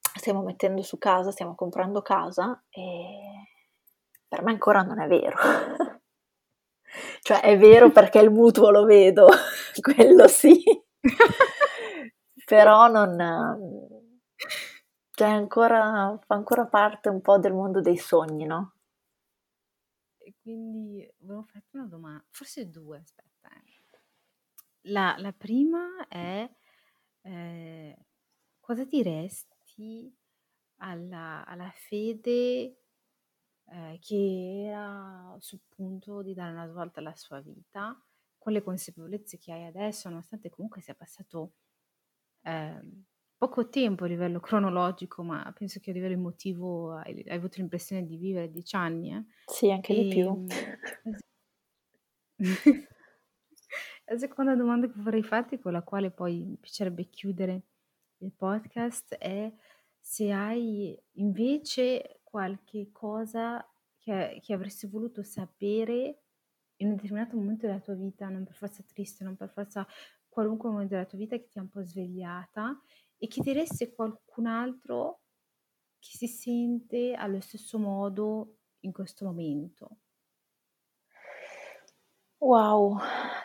stiamo 0.00 0.42
mettendo 0.42 0.82
su 0.82 0.98
casa, 0.98 1.30
stiamo 1.30 1.54
comprando 1.54 2.02
casa 2.02 2.62
e 2.70 3.48
per 4.26 4.42
me 4.42 4.52
ancora 4.52 4.82
non 4.82 5.00
è 5.00 5.06
vero. 5.06 5.36
cioè 7.20 7.40
è 7.40 7.58
vero 7.58 7.90
perché 7.90 8.18
il 8.18 8.30
mutuo 8.30 8.70
lo 8.70 8.84
vedo, 8.84 9.28
quello 9.80 10.26
sì, 10.26 10.62
però 12.46 12.88
non... 12.88 13.93
Cioè 15.16 15.28
ancora, 15.28 16.18
fa 16.26 16.34
ancora 16.34 16.66
parte 16.66 17.08
un 17.08 17.20
po' 17.20 17.38
del 17.38 17.52
mondo 17.52 17.80
dei 17.80 17.96
sogni, 17.96 18.46
no? 18.46 18.72
E 20.18 20.34
quindi 20.42 21.08
volevo 21.18 21.44
farti 21.44 21.76
una 21.76 21.86
domanda, 21.86 22.24
forse 22.30 22.68
due, 22.68 22.98
aspetta. 22.98 23.48
Eh. 23.48 23.72
La, 24.90 25.14
la 25.18 25.32
prima 25.32 26.08
è 26.08 26.50
eh, 27.20 28.06
cosa 28.58 28.84
diresti 28.84 30.12
alla, 30.78 31.46
alla 31.46 31.70
fede 31.70 32.80
eh, 33.66 33.98
che 34.00 34.64
era 34.66 35.36
sul 35.38 35.60
punto 35.68 36.22
di 36.22 36.34
dare 36.34 36.50
una 36.50 36.66
svolta 36.66 36.98
alla 36.98 37.14
sua 37.14 37.40
vita, 37.40 37.96
con 38.36 38.52
le 38.52 38.62
consapevolezze 38.64 39.38
che 39.38 39.52
hai 39.52 39.64
adesso, 39.64 40.08
nonostante 40.08 40.50
comunque 40.50 40.80
sia 40.80 40.96
passato 40.96 41.52
eh, 42.42 42.80
poco 43.44 43.68
tempo 43.68 44.04
a 44.04 44.06
livello 44.06 44.40
cronologico, 44.40 45.22
ma 45.22 45.52
penso 45.56 45.78
che 45.78 45.90
a 45.90 45.92
livello 45.92 46.14
emotivo 46.14 46.94
hai, 46.94 47.22
hai 47.26 47.36
avuto 47.36 47.56
l'impressione 47.58 48.06
di 48.06 48.16
vivere 48.16 48.50
dieci 48.50 48.74
anni. 48.74 49.12
Eh? 49.12 49.24
Sì, 49.44 49.70
anche 49.70 49.92
e, 49.92 50.02
di 50.02 50.08
più. 50.08 50.26
Ehm, 50.26 50.48
la 54.06 54.16
seconda 54.16 54.54
domanda 54.54 54.86
che 54.86 54.94
vorrei 54.96 55.22
farti, 55.22 55.58
con 55.58 55.72
la 55.72 55.82
quale 55.82 56.10
poi 56.10 56.42
mi 56.42 56.56
piacerebbe 56.56 57.10
chiudere 57.10 57.64
il 58.18 58.32
podcast, 58.32 59.14
è 59.16 59.52
se 60.00 60.32
hai 60.32 60.98
invece 61.16 62.20
qualche 62.22 62.88
cosa 62.92 63.62
che, 63.98 64.40
che 64.42 64.54
avresti 64.54 64.86
voluto 64.86 65.22
sapere 65.22 66.22
in 66.76 66.88
un 66.88 66.94
determinato 66.94 67.36
momento 67.36 67.66
della 67.66 67.80
tua 67.80 67.94
vita, 67.94 68.26
non 68.30 68.44
per 68.44 68.54
forza 68.54 68.82
triste, 68.90 69.22
non 69.22 69.36
per 69.36 69.50
forza 69.50 69.86
qualunque 70.30 70.70
momento 70.70 70.94
della 70.94 71.06
tua 71.06 71.18
vita 71.18 71.36
che 71.36 71.48
ti 71.48 71.58
ha 71.58 71.62
un 71.62 71.68
po' 71.68 71.84
svegliata 71.84 72.80
e 73.26 73.40
diresti 73.40 73.84
a 73.84 73.92
qualcun 73.92 74.46
altro 74.46 75.20
che 75.98 76.16
si 76.16 76.26
sente 76.28 77.14
allo 77.14 77.40
stesso 77.40 77.78
modo 77.78 78.56
in 78.80 78.92
questo 78.92 79.24
momento? 79.24 79.96
Wow, 82.40 82.98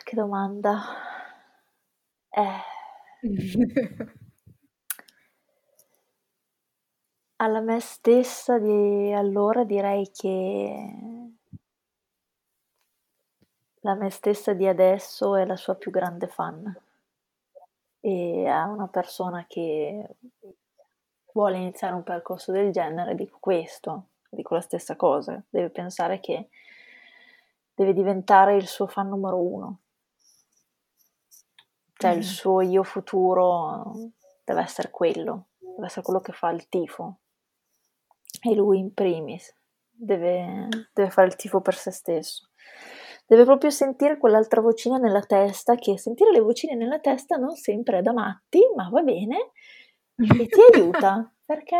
che 0.04 0.14
domanda. 0.14 0.78
Eh. 2.28 2.60
Alla 7.36 7.60
me 7.62 7.80
stessa 7.80 8.58
di 8.58 9.12
allora 9.14 9.64
direi 9.64 10.10
che 10.10 11.32
la 13.80 13.94
me 13.94 14.10
stessa 14.10 14.52
di 14.52 14.66
adesso 14.66 15.36
è 15.36 15.46
la 15.46 15.56
sua 15.56 15.74
più 15.74 15.90
grande 15.90 16.28
fan 16.28 16.80
e 18.00 18.46
a 18.46 18.66
una 18.66 18.88
persona 18.88 19.44
che 19.46 20.16
vuole 21.32 21.58
iniziare 21.58 21.94
un 21.94 22.02
percorso 22.02 22.52
del 22.52 22.72
genere 22.72 23.14
dico 23.14 23.38
questo, 23.40 24.08
dico 24.30 24.54
la 24.54 24.60
stessa 24.60 24.96
cosa, 24.96 25.42
deve 25.48 25.70
pensare 25.70 26.20
che 26.20 26.48
deve 27.74 27.92
diventare 27.92 28.56
il 28.56 28.66
suo 28.66 28.86
fan 28.86 29.08
numero 29.08 29.38
uno, 29.38 29.80
cioè 31.94 32.14
mm. 32.14 32.18
il 32.18 32.24
suo 32.24 32.60
io 32.60 32.82
futuro 32.82 33.92
deve 34.44 34.62
essere 34.62 34.90
quello, 34.90 35.48
deve 35.58 35.86
essere 35.86 36.02
quello 36.02 36.20
che 36.20 36.32
fa 36.32 36.50
il 36.50 36.68
tifo, 36.68 37.20
e 38.42 38.54
lui 38.54 38.78
in 38.78 38.94
primis 38.94 39.54
deve, 39.90 40.68
deve 40.92 41.10
fare 41.10 41.26
il 41.26 41.36
tifo 41.36 41.60
per 41.60 41.74
se 41.74 41.90
stesso. 41.90 42.48
Deve 43.30 43.44
proprio 43.44 43.70
sentire 43.70 44.18
quell'altra 44.18 44.60
vocina 44.60 44.96
nella 44.96 45.22
testa, 45.22 45.76
che 45.76 45.96
sentire 45.96 46.32
le 46.32 46.40
vocine 46.40 46.74
nella 46.74 46.98
testa 46.98 47.36
non 47.36 47.54
sempre 47.54 47.98
è 47.98 48.02
da 48.02 48.12
matti, 48.12 48.58
ma 48.74 48.88
va 48.90 49.02
bene 49.02 49.52
e 50.16 50.46
ti 50.48 50.60
aiuta 50.72 51.32
perché 51.46 51.76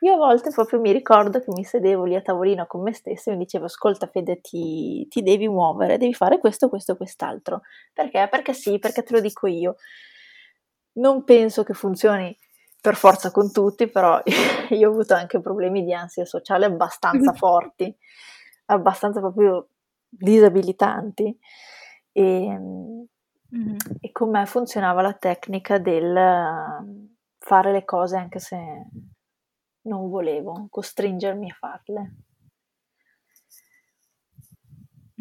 io 0.00 0.14
a 0.14 0.16
volte 0.16 0.50
proprio 0.50 0.80
mi 0.80 0.90
ricordo 0.90 1.38
che 1.38 1.52
mi 1.52 1.62
sedevo 1.62 2.02
lì 2.02 2.16
a 2.16 2.20
tavolino 2.20 2.66
con 2.66 2.82
me 2.82 2.92
stessa 2.92 3.30
e 3.30 3.34
mi 3.34 3.44
dicevo 3.44 3.66
ascolta 3.66 4.08
Fede 4.08 4.40
ti, 4.40 5.06
ti 5.08 5.22
devi 5.22 5.46
muovere, 5.46 5.98
devi 5.98 6.14
fare 6.14 6.40
questo, 6.40 6.68
questo 6.68 6.94
e 6.94 6.96
quest'altro. 6.96 7.60
Perché? 7.92 8.26
Perché 8.28 8.52
sì, 8.52 8.80
perché 8.80 9.04
te 9.04 9.14
lo 9.14 9.20
dico 9.20 9.46
io. 9.46 9.76
Non 10.94 11.22
penso 11.22 11.62
che 11.62 11.74
funzioni 11.74 12.36
per 12.80 12.96
forza 12.96 13.30
con 13.30 13.52
tutti, 13.52 13.86
però 13.86 14.20
io 14.70 14.88
ho 14.88 14.90
avuto 14.90 15.14
anche 15.14 15.40
problemi 15.40 15.84
di 15.84 15.94
ansia 15.94 16.24
sociale 16.24 16.64
abbastanza 16.64 17.32
forti, 17.38 17.96
abbastanza 18.64 19.20
proprio 19.20 19.68
disabilitanti. 20.08 21.38
E, 22.12 22.48
mm-hmm. 22.48 23.76
e 24.00 24.12
con 24.12 24.30
me 24.30 24.46
funzionava 24.46 25.02
la 25.02 25.12
tecnica 25.12 25.78
del 25.78 26.14
fare 27.38 27.72
le 27.72 27.84
cose 27.84 28.16
anche 28.16 28.40
se 28.40 28.56
non 29.82 30.08
volevo, 30.08 30.66
costringermi 30.70 31.50
a 31.50 31.54
farle. 31.54 32.14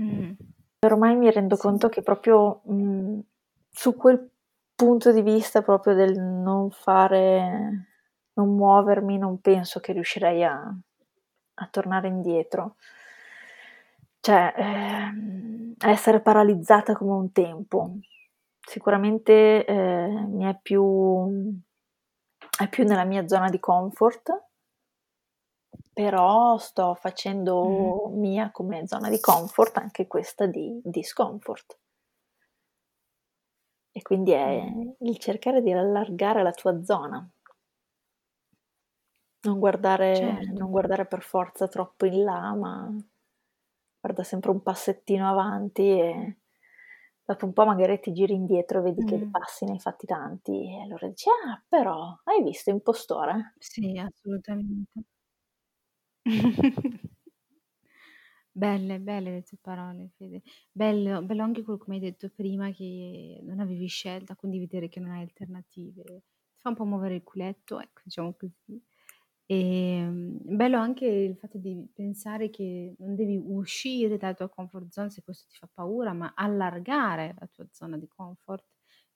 Mm. 0.01 0.31
Ormai 0.79 1.15
mi 1.15 1.31
rendo 1.31 1.55
sì. 1.55 1.61
conto 1.61 1.89
che 1.89 2.01
proprio 2.01 2.61
mh, 2.63 2.73
mm, 2.73 3.19
su 3.71 3.95
quel 3.95 4.29
punto 4.75 5.11
di 5.11 5.21
vista 5.21 5.61
proprio 5.61 5.95
del 5.95 6.19
non 6.19 6.69
fare, 6.71 7.87
non 8.33 8.55
muovermi, 8.55 9.17
non 9.17 9.39
penso 9.39 9.79
che 9.79 9.93
riuscirei 9.93 10.43
a, 10.43 10.75
a 11.53 11.67
tornare 11.67 12.07
indietro. 12.07 12.75
Cioè, 14.25 14.53
ehm, 14.57 15.75
essere 15.77 16.19
paralizzata 16.19 16.95
come 16.95 17.11
un 17.11 17.31
tempo. 17.31 17.97
Sicuramente 18.59 19.63
eh, 19.63 20.07
mi 20.07 20.45
è 20.45 20.57
più, 20.59 21.53
è 22.57 22.67
più 22.67 22.85
nella 22.85 23.03
mia 23.03 23.27
zona 23.27 23.49
di 23.49 23.59
comfort, 23.59 24.45
però 25.93 26.57
sto 26.57 26.95
facendo 26.95 28.07
mm. 28.09 28.19
mia 28.19 28.49
come 28.49 28.87
zona 28.87 29.09
di 29.09 29.19
comfort 29.19 29.77
anche 29.77 30.07
questa 30.07 30.47
di 30.47 30.81
discomfort. 30.83 31.77
E 33.91 34.01
quindi 34.01 34.31
è 34.31 34.65
il 35.01 35.17
cercare 35.19 35.61
di 35.61 35.71
allargare 35.71 36.41
la 36.41 36.51
tua 36.51 36.83
zona. 36.83 37.29
Non 39.41 39.59
guardare, 39.59 40.15
certo. 40.15 40.53
non 40.57 40.71
guardare 40.71 41.05
per 41.05 41.21
forza 41.21 41.67
troppo 41.67 42.07
in 42.07 42.23
là, 42.23 42.55
ma 42.55 42.91
guarda 44.05 44.21
sempre 44.21 44.51
un 44.51 44.61
passettino 44.61 45.27
avanti 45.27 45.81
e 45.81 46.37
dopo 47.25 47.45
un 47.45 47.53
po' 47.53 47.65
magari 47.65 47.99
ti 47.99 48.13
giri 48.13 48.35
indietro 48.35 48.79
e 48.79 48.81
vedi 48.83 49.01
mm. 49.01 49.07
che 49.07 49.17
di 49.17 49.25
passi 49.25 49.65
ne 49.65 49.71
hai 49.71 49.79
fatti 49.79 50.05
tanti 50.05 50.51
e 50.51 50.81
allora 50.83 51.07
dici, 51.07 51.27
ah, 51.27 51.63
però, 51.67 52.15
hai 52.25 52.43
visto, 52.43 52.69
impostore? 52.69 53.55
Sì, 53.57 53.97
assolutamente. 53.97 54.91
Belle, 58.57 59.01
belle 59.01 59.31
le 59.31 59.43
tue 59.43 59.57
parole, 59.59 60.11
Fede. 60.15 60.41
Bello, 60.71 61.21
bello 61.21 61.43
anche 61.43 61.61
quello 61.61 61.77
come 61.77 61.95
hai 61.95 62.01
detto 62.01 62.29
prima, 62.29 62.71
che 62.71 63.41
non 63.43 63.59
avevi 63.59 63.87
scelta, 63.87 64.35
quindi 64.37 64.59
vedere 64.59 64.87
che 64.87 65.01
non 65.01 65.11
hai 65.11 65.23
alternative. 65.23 66.03
Ti 66.03 66.61
fa 66.61 66.69
un 66.69 66.75
po' 66.75 66.85
muovere 66.85 67.15
il 67.15 67.23
culetto, 67.23 67.81
ecco, 67.81 67.99
diciamo 68.05 68.33
così. 68.33 68.81
E 69.47 69.55
ehm, 69.99 70.39
bello 70.41 70.77
anche 70.77 71.05
il 71.05 71.37
fatto 71.37 71.57
di 71.59 71.87
pensare 71.93 72.49
che 72.49 72.95
non 72.99 73.13
devi 73.15 73.37
uscire 73.37 74.17
dalla 74.17 74.33
tua 74.33 74.49
comfort 74.49 74.89
zone 74.91 75.09
se 75.11 75.21
questo 75.23 75.45
ti 75.47 75.55
fa 75.57 75.69
paura, 75.71 76.13
ma 76.13 76.33
allargare 76.35 77.35
la 77.39 77.47
tua 77.47 77.67
zona 77.71 77.97
di 77.97 78.07
comfort 78.07 78.65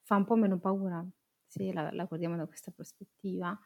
fa 0.04 0.16
un 0.16 0.26
po' 0.26 0.36
meno 0.36 0.60
paura 0.60 1.06
se 1.48 1.74
la, 1.74 1.92
la 1.92 2.06
guardiamo 2.06 2.36
da 2.38 2.46
questa 2.48 2.72
prospettiva. 2.72 3.58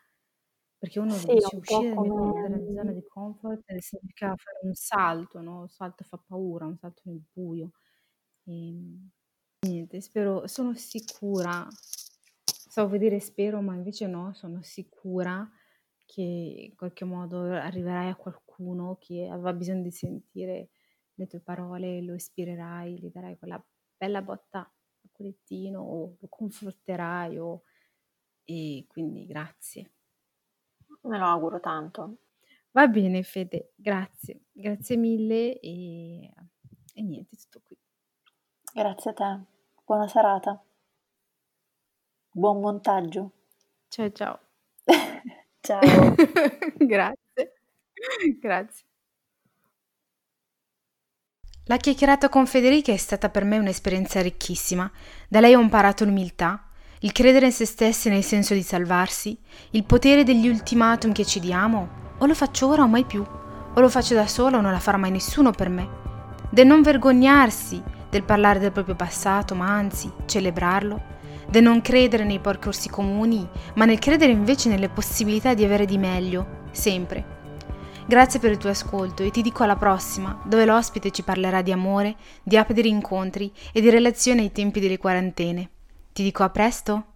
Perché 0.77 0.99
uno 0.99 1.17
Sì, 1.17 1.31
dice 1.31 1.55
un 1.55 1.61
po' 1.63 1.85
uscire 1.85 2.31
dalla 2.33 2.59
come 2.59 2.61
zona 2.73 2.91
di 2.93 3.03
comfort 3.07 3.63
significa 3.77 4.35
fare 4.35 4.59
un 4.63 4.73
salto, 4.73 5.41
no, 5.41 5.63
il 5.65 5.69
salto 5.71 6.03
fa 6.03 6.17
paura, 6.17 6.65
un 6.65 6.77
salto 6.77 7.01
nel 7.05 7.21
buio. 7.31 7.71
Ehm, 8.45 9.09
niente, 9.61 10.01
spero 10.01 10.47
sono 10.47 10.73
sicura, 10.75 11.67
stavo 12.43 12.89
per 12.89 12.99
dire 12.99 13.19
spero, 13.19 13.61
ma 13.61 13.75
invece 13.75 14.07
no, 14.07 14.33
sono 14.33 14.61
sicura 14.63 15.49
che 16.05 16.21
in 16.21 16.75
qualche 16.75 17.05
modo 17.05 17.51
arriverai 17.51 18.09
a 18.09 18.15
qualcuno 18.15 18.97
che 18.99 19.27
aveva 19.29 19.53
bisogno 19.53 19.81
di 19.81 19.91
sentire 19.91 20.69
le 21.15 21.27
tue 21.27 21.39
parole, 21.39 22.01
lo 22.01 22.13
ispirerai, 22.13 22.99
gli 22.99 23.09
darai 23.11 23.37
quella 23.37 23.63
bella 23.95 24.21
botta 24.21 24.59
al 24.59 25.09
culettino 25.11 25.81
o 25.81 26.17
lo 26.19 26.27
conforterai 26.27 27.37
o 27.37 27.63
e 28.45 28.85
quindi 28.87 29.25
grazie. 29.25 29.91
Me 31.01 31.17
lo 31.17 31.25
auguro 31.25 31.59
tanto. 31.59 32.17
Va 32.71 32.87
bene 32.87 33.23
Fede, 33.23 33.73
grazie. 33.75 34.45
Grazie 34.51 34.97
mille 34.97 35.59
e, 35.59 36.33
e 36.93 37.01
niente, 37.01 37.35
tutto 37.37 37.61
qui. 37.63 37.77
Grazie 38.73 39.11
a 39.11 39.13
te. 39.13 39.39
Buona 39.85 40.07
serata. 40.07 40.61
Buon 42.31 42.61
montaggio. 42.61 43.31
Ciao 43.89 44.11
ciao. 44.11 44.39
ciao. 45.63 46.15
grazie. 46.77 47.53
Grazie. 48.39 48.85
La 51.65 51.77
chiacchierata 51.77 52.27
con 52.27 52.45
Federica 52.45 52.91
è 52.91 52.97
stata 52.97 53.29
per 53.29 53.45
me 53.45 53.57
un'esperienza 53.57 54.21
ricchissima. 54.21 54.91
Da 55.29 55.39
lei 55.39 55.55
ho 55.55 55.61
imparato 55.61 56.03
l'umiltà, 56.03 56.67
il 56.99 57.13
credere 57.13 57.45
in 57.47 57.51
se 57.53 57.65
stessi 57.65 58.09
nel 58.09 58.23
senso 58.23 58.53
di 58.53 58.61
salvarsi, 58.61 59.37
il 59.71 59.85
potere 59.85 60.23
degli 60.23 60.49
ultimatum 60.49 61.13
che 61.13 61.25
ci 61.25 61.39
diamo, 61.39 62.15
o 62.17 62.25
lo 62.25 62.35
faccio 62.35 62.67
ora 62.67 62.83
o 62.83 62.87
mai 62.87 63.05
più, 63.05 63.23
o 63.73 63.79
lo 63.79 63.89
faccio 63.89 64.13
da 64.13 64.27
sola 64.27 64.57
o 64.57 64.61
non 64.61 64.73
la 64.73 64.79
farà 64.79 64.97
mai 64.97 65.11
nessuno 65.11 65.51
per 65.51 65.69
me, 65.69 65.89
del 66.49 66.67
non 66.67 66.81
vergognarsi 66.81 67.81
del 68.09 68.23
parlare 68.23 68.59
del 68.59 68.73
proprio 68.73 68.95
passato, 68.95 69.55
ma 69.55 69.69
anzi 69.69 70.11
celebrarlo, 70.25 71.01
del 71.49 71.63
non 71.63 71.81
credere 71.81 72.23
nei 72.23 72.39
percorsi 72.39 72.89
comuni, 72.89 73.47
ma 73.75 73.85
nel 73.85 73.99
credere 73.99 74.31
invece 74.31 74.69
nelle 74.69 74.89
possibilità 74.89 75.53
di 75.53 75.63
avere 75.63 75.85
di 75.85 75.97
meglio, 75.97 76.61
sempre. 76.71 77.41
Grazie 78.05 78.39
per 78.39 78.51
il 78.51 78.57
tuo 78.57 78.69
ascolto 78.69 79.23
e 79.23 79.31
ti 79.31 79.41
dico 79.41 79.63
alla 79.63 79.77
prossima, 79.77 80.41
dove 80.45 80.65
l'ospite 80.65 81.11
ci 81.11 81.23
parlerà 81.23 81.61
di 81.61 81.71
amore, 81.71 82.15
di 82.43 82.57
app 82.57 82.71
di 82.71 82.81
rincontri 82.81 83.51
e 83.71 83.79
di 83.79 83.89
relazioni 83.89 84.41
ai 84.41 84.51
tempi 84.51 84.79
delle 84.79 84.97
quarantene. 84.97 85.69
Ti 86.11 86.23
dico 86.23 86.43
a 86.43 86.49
presto? 86.49 87.12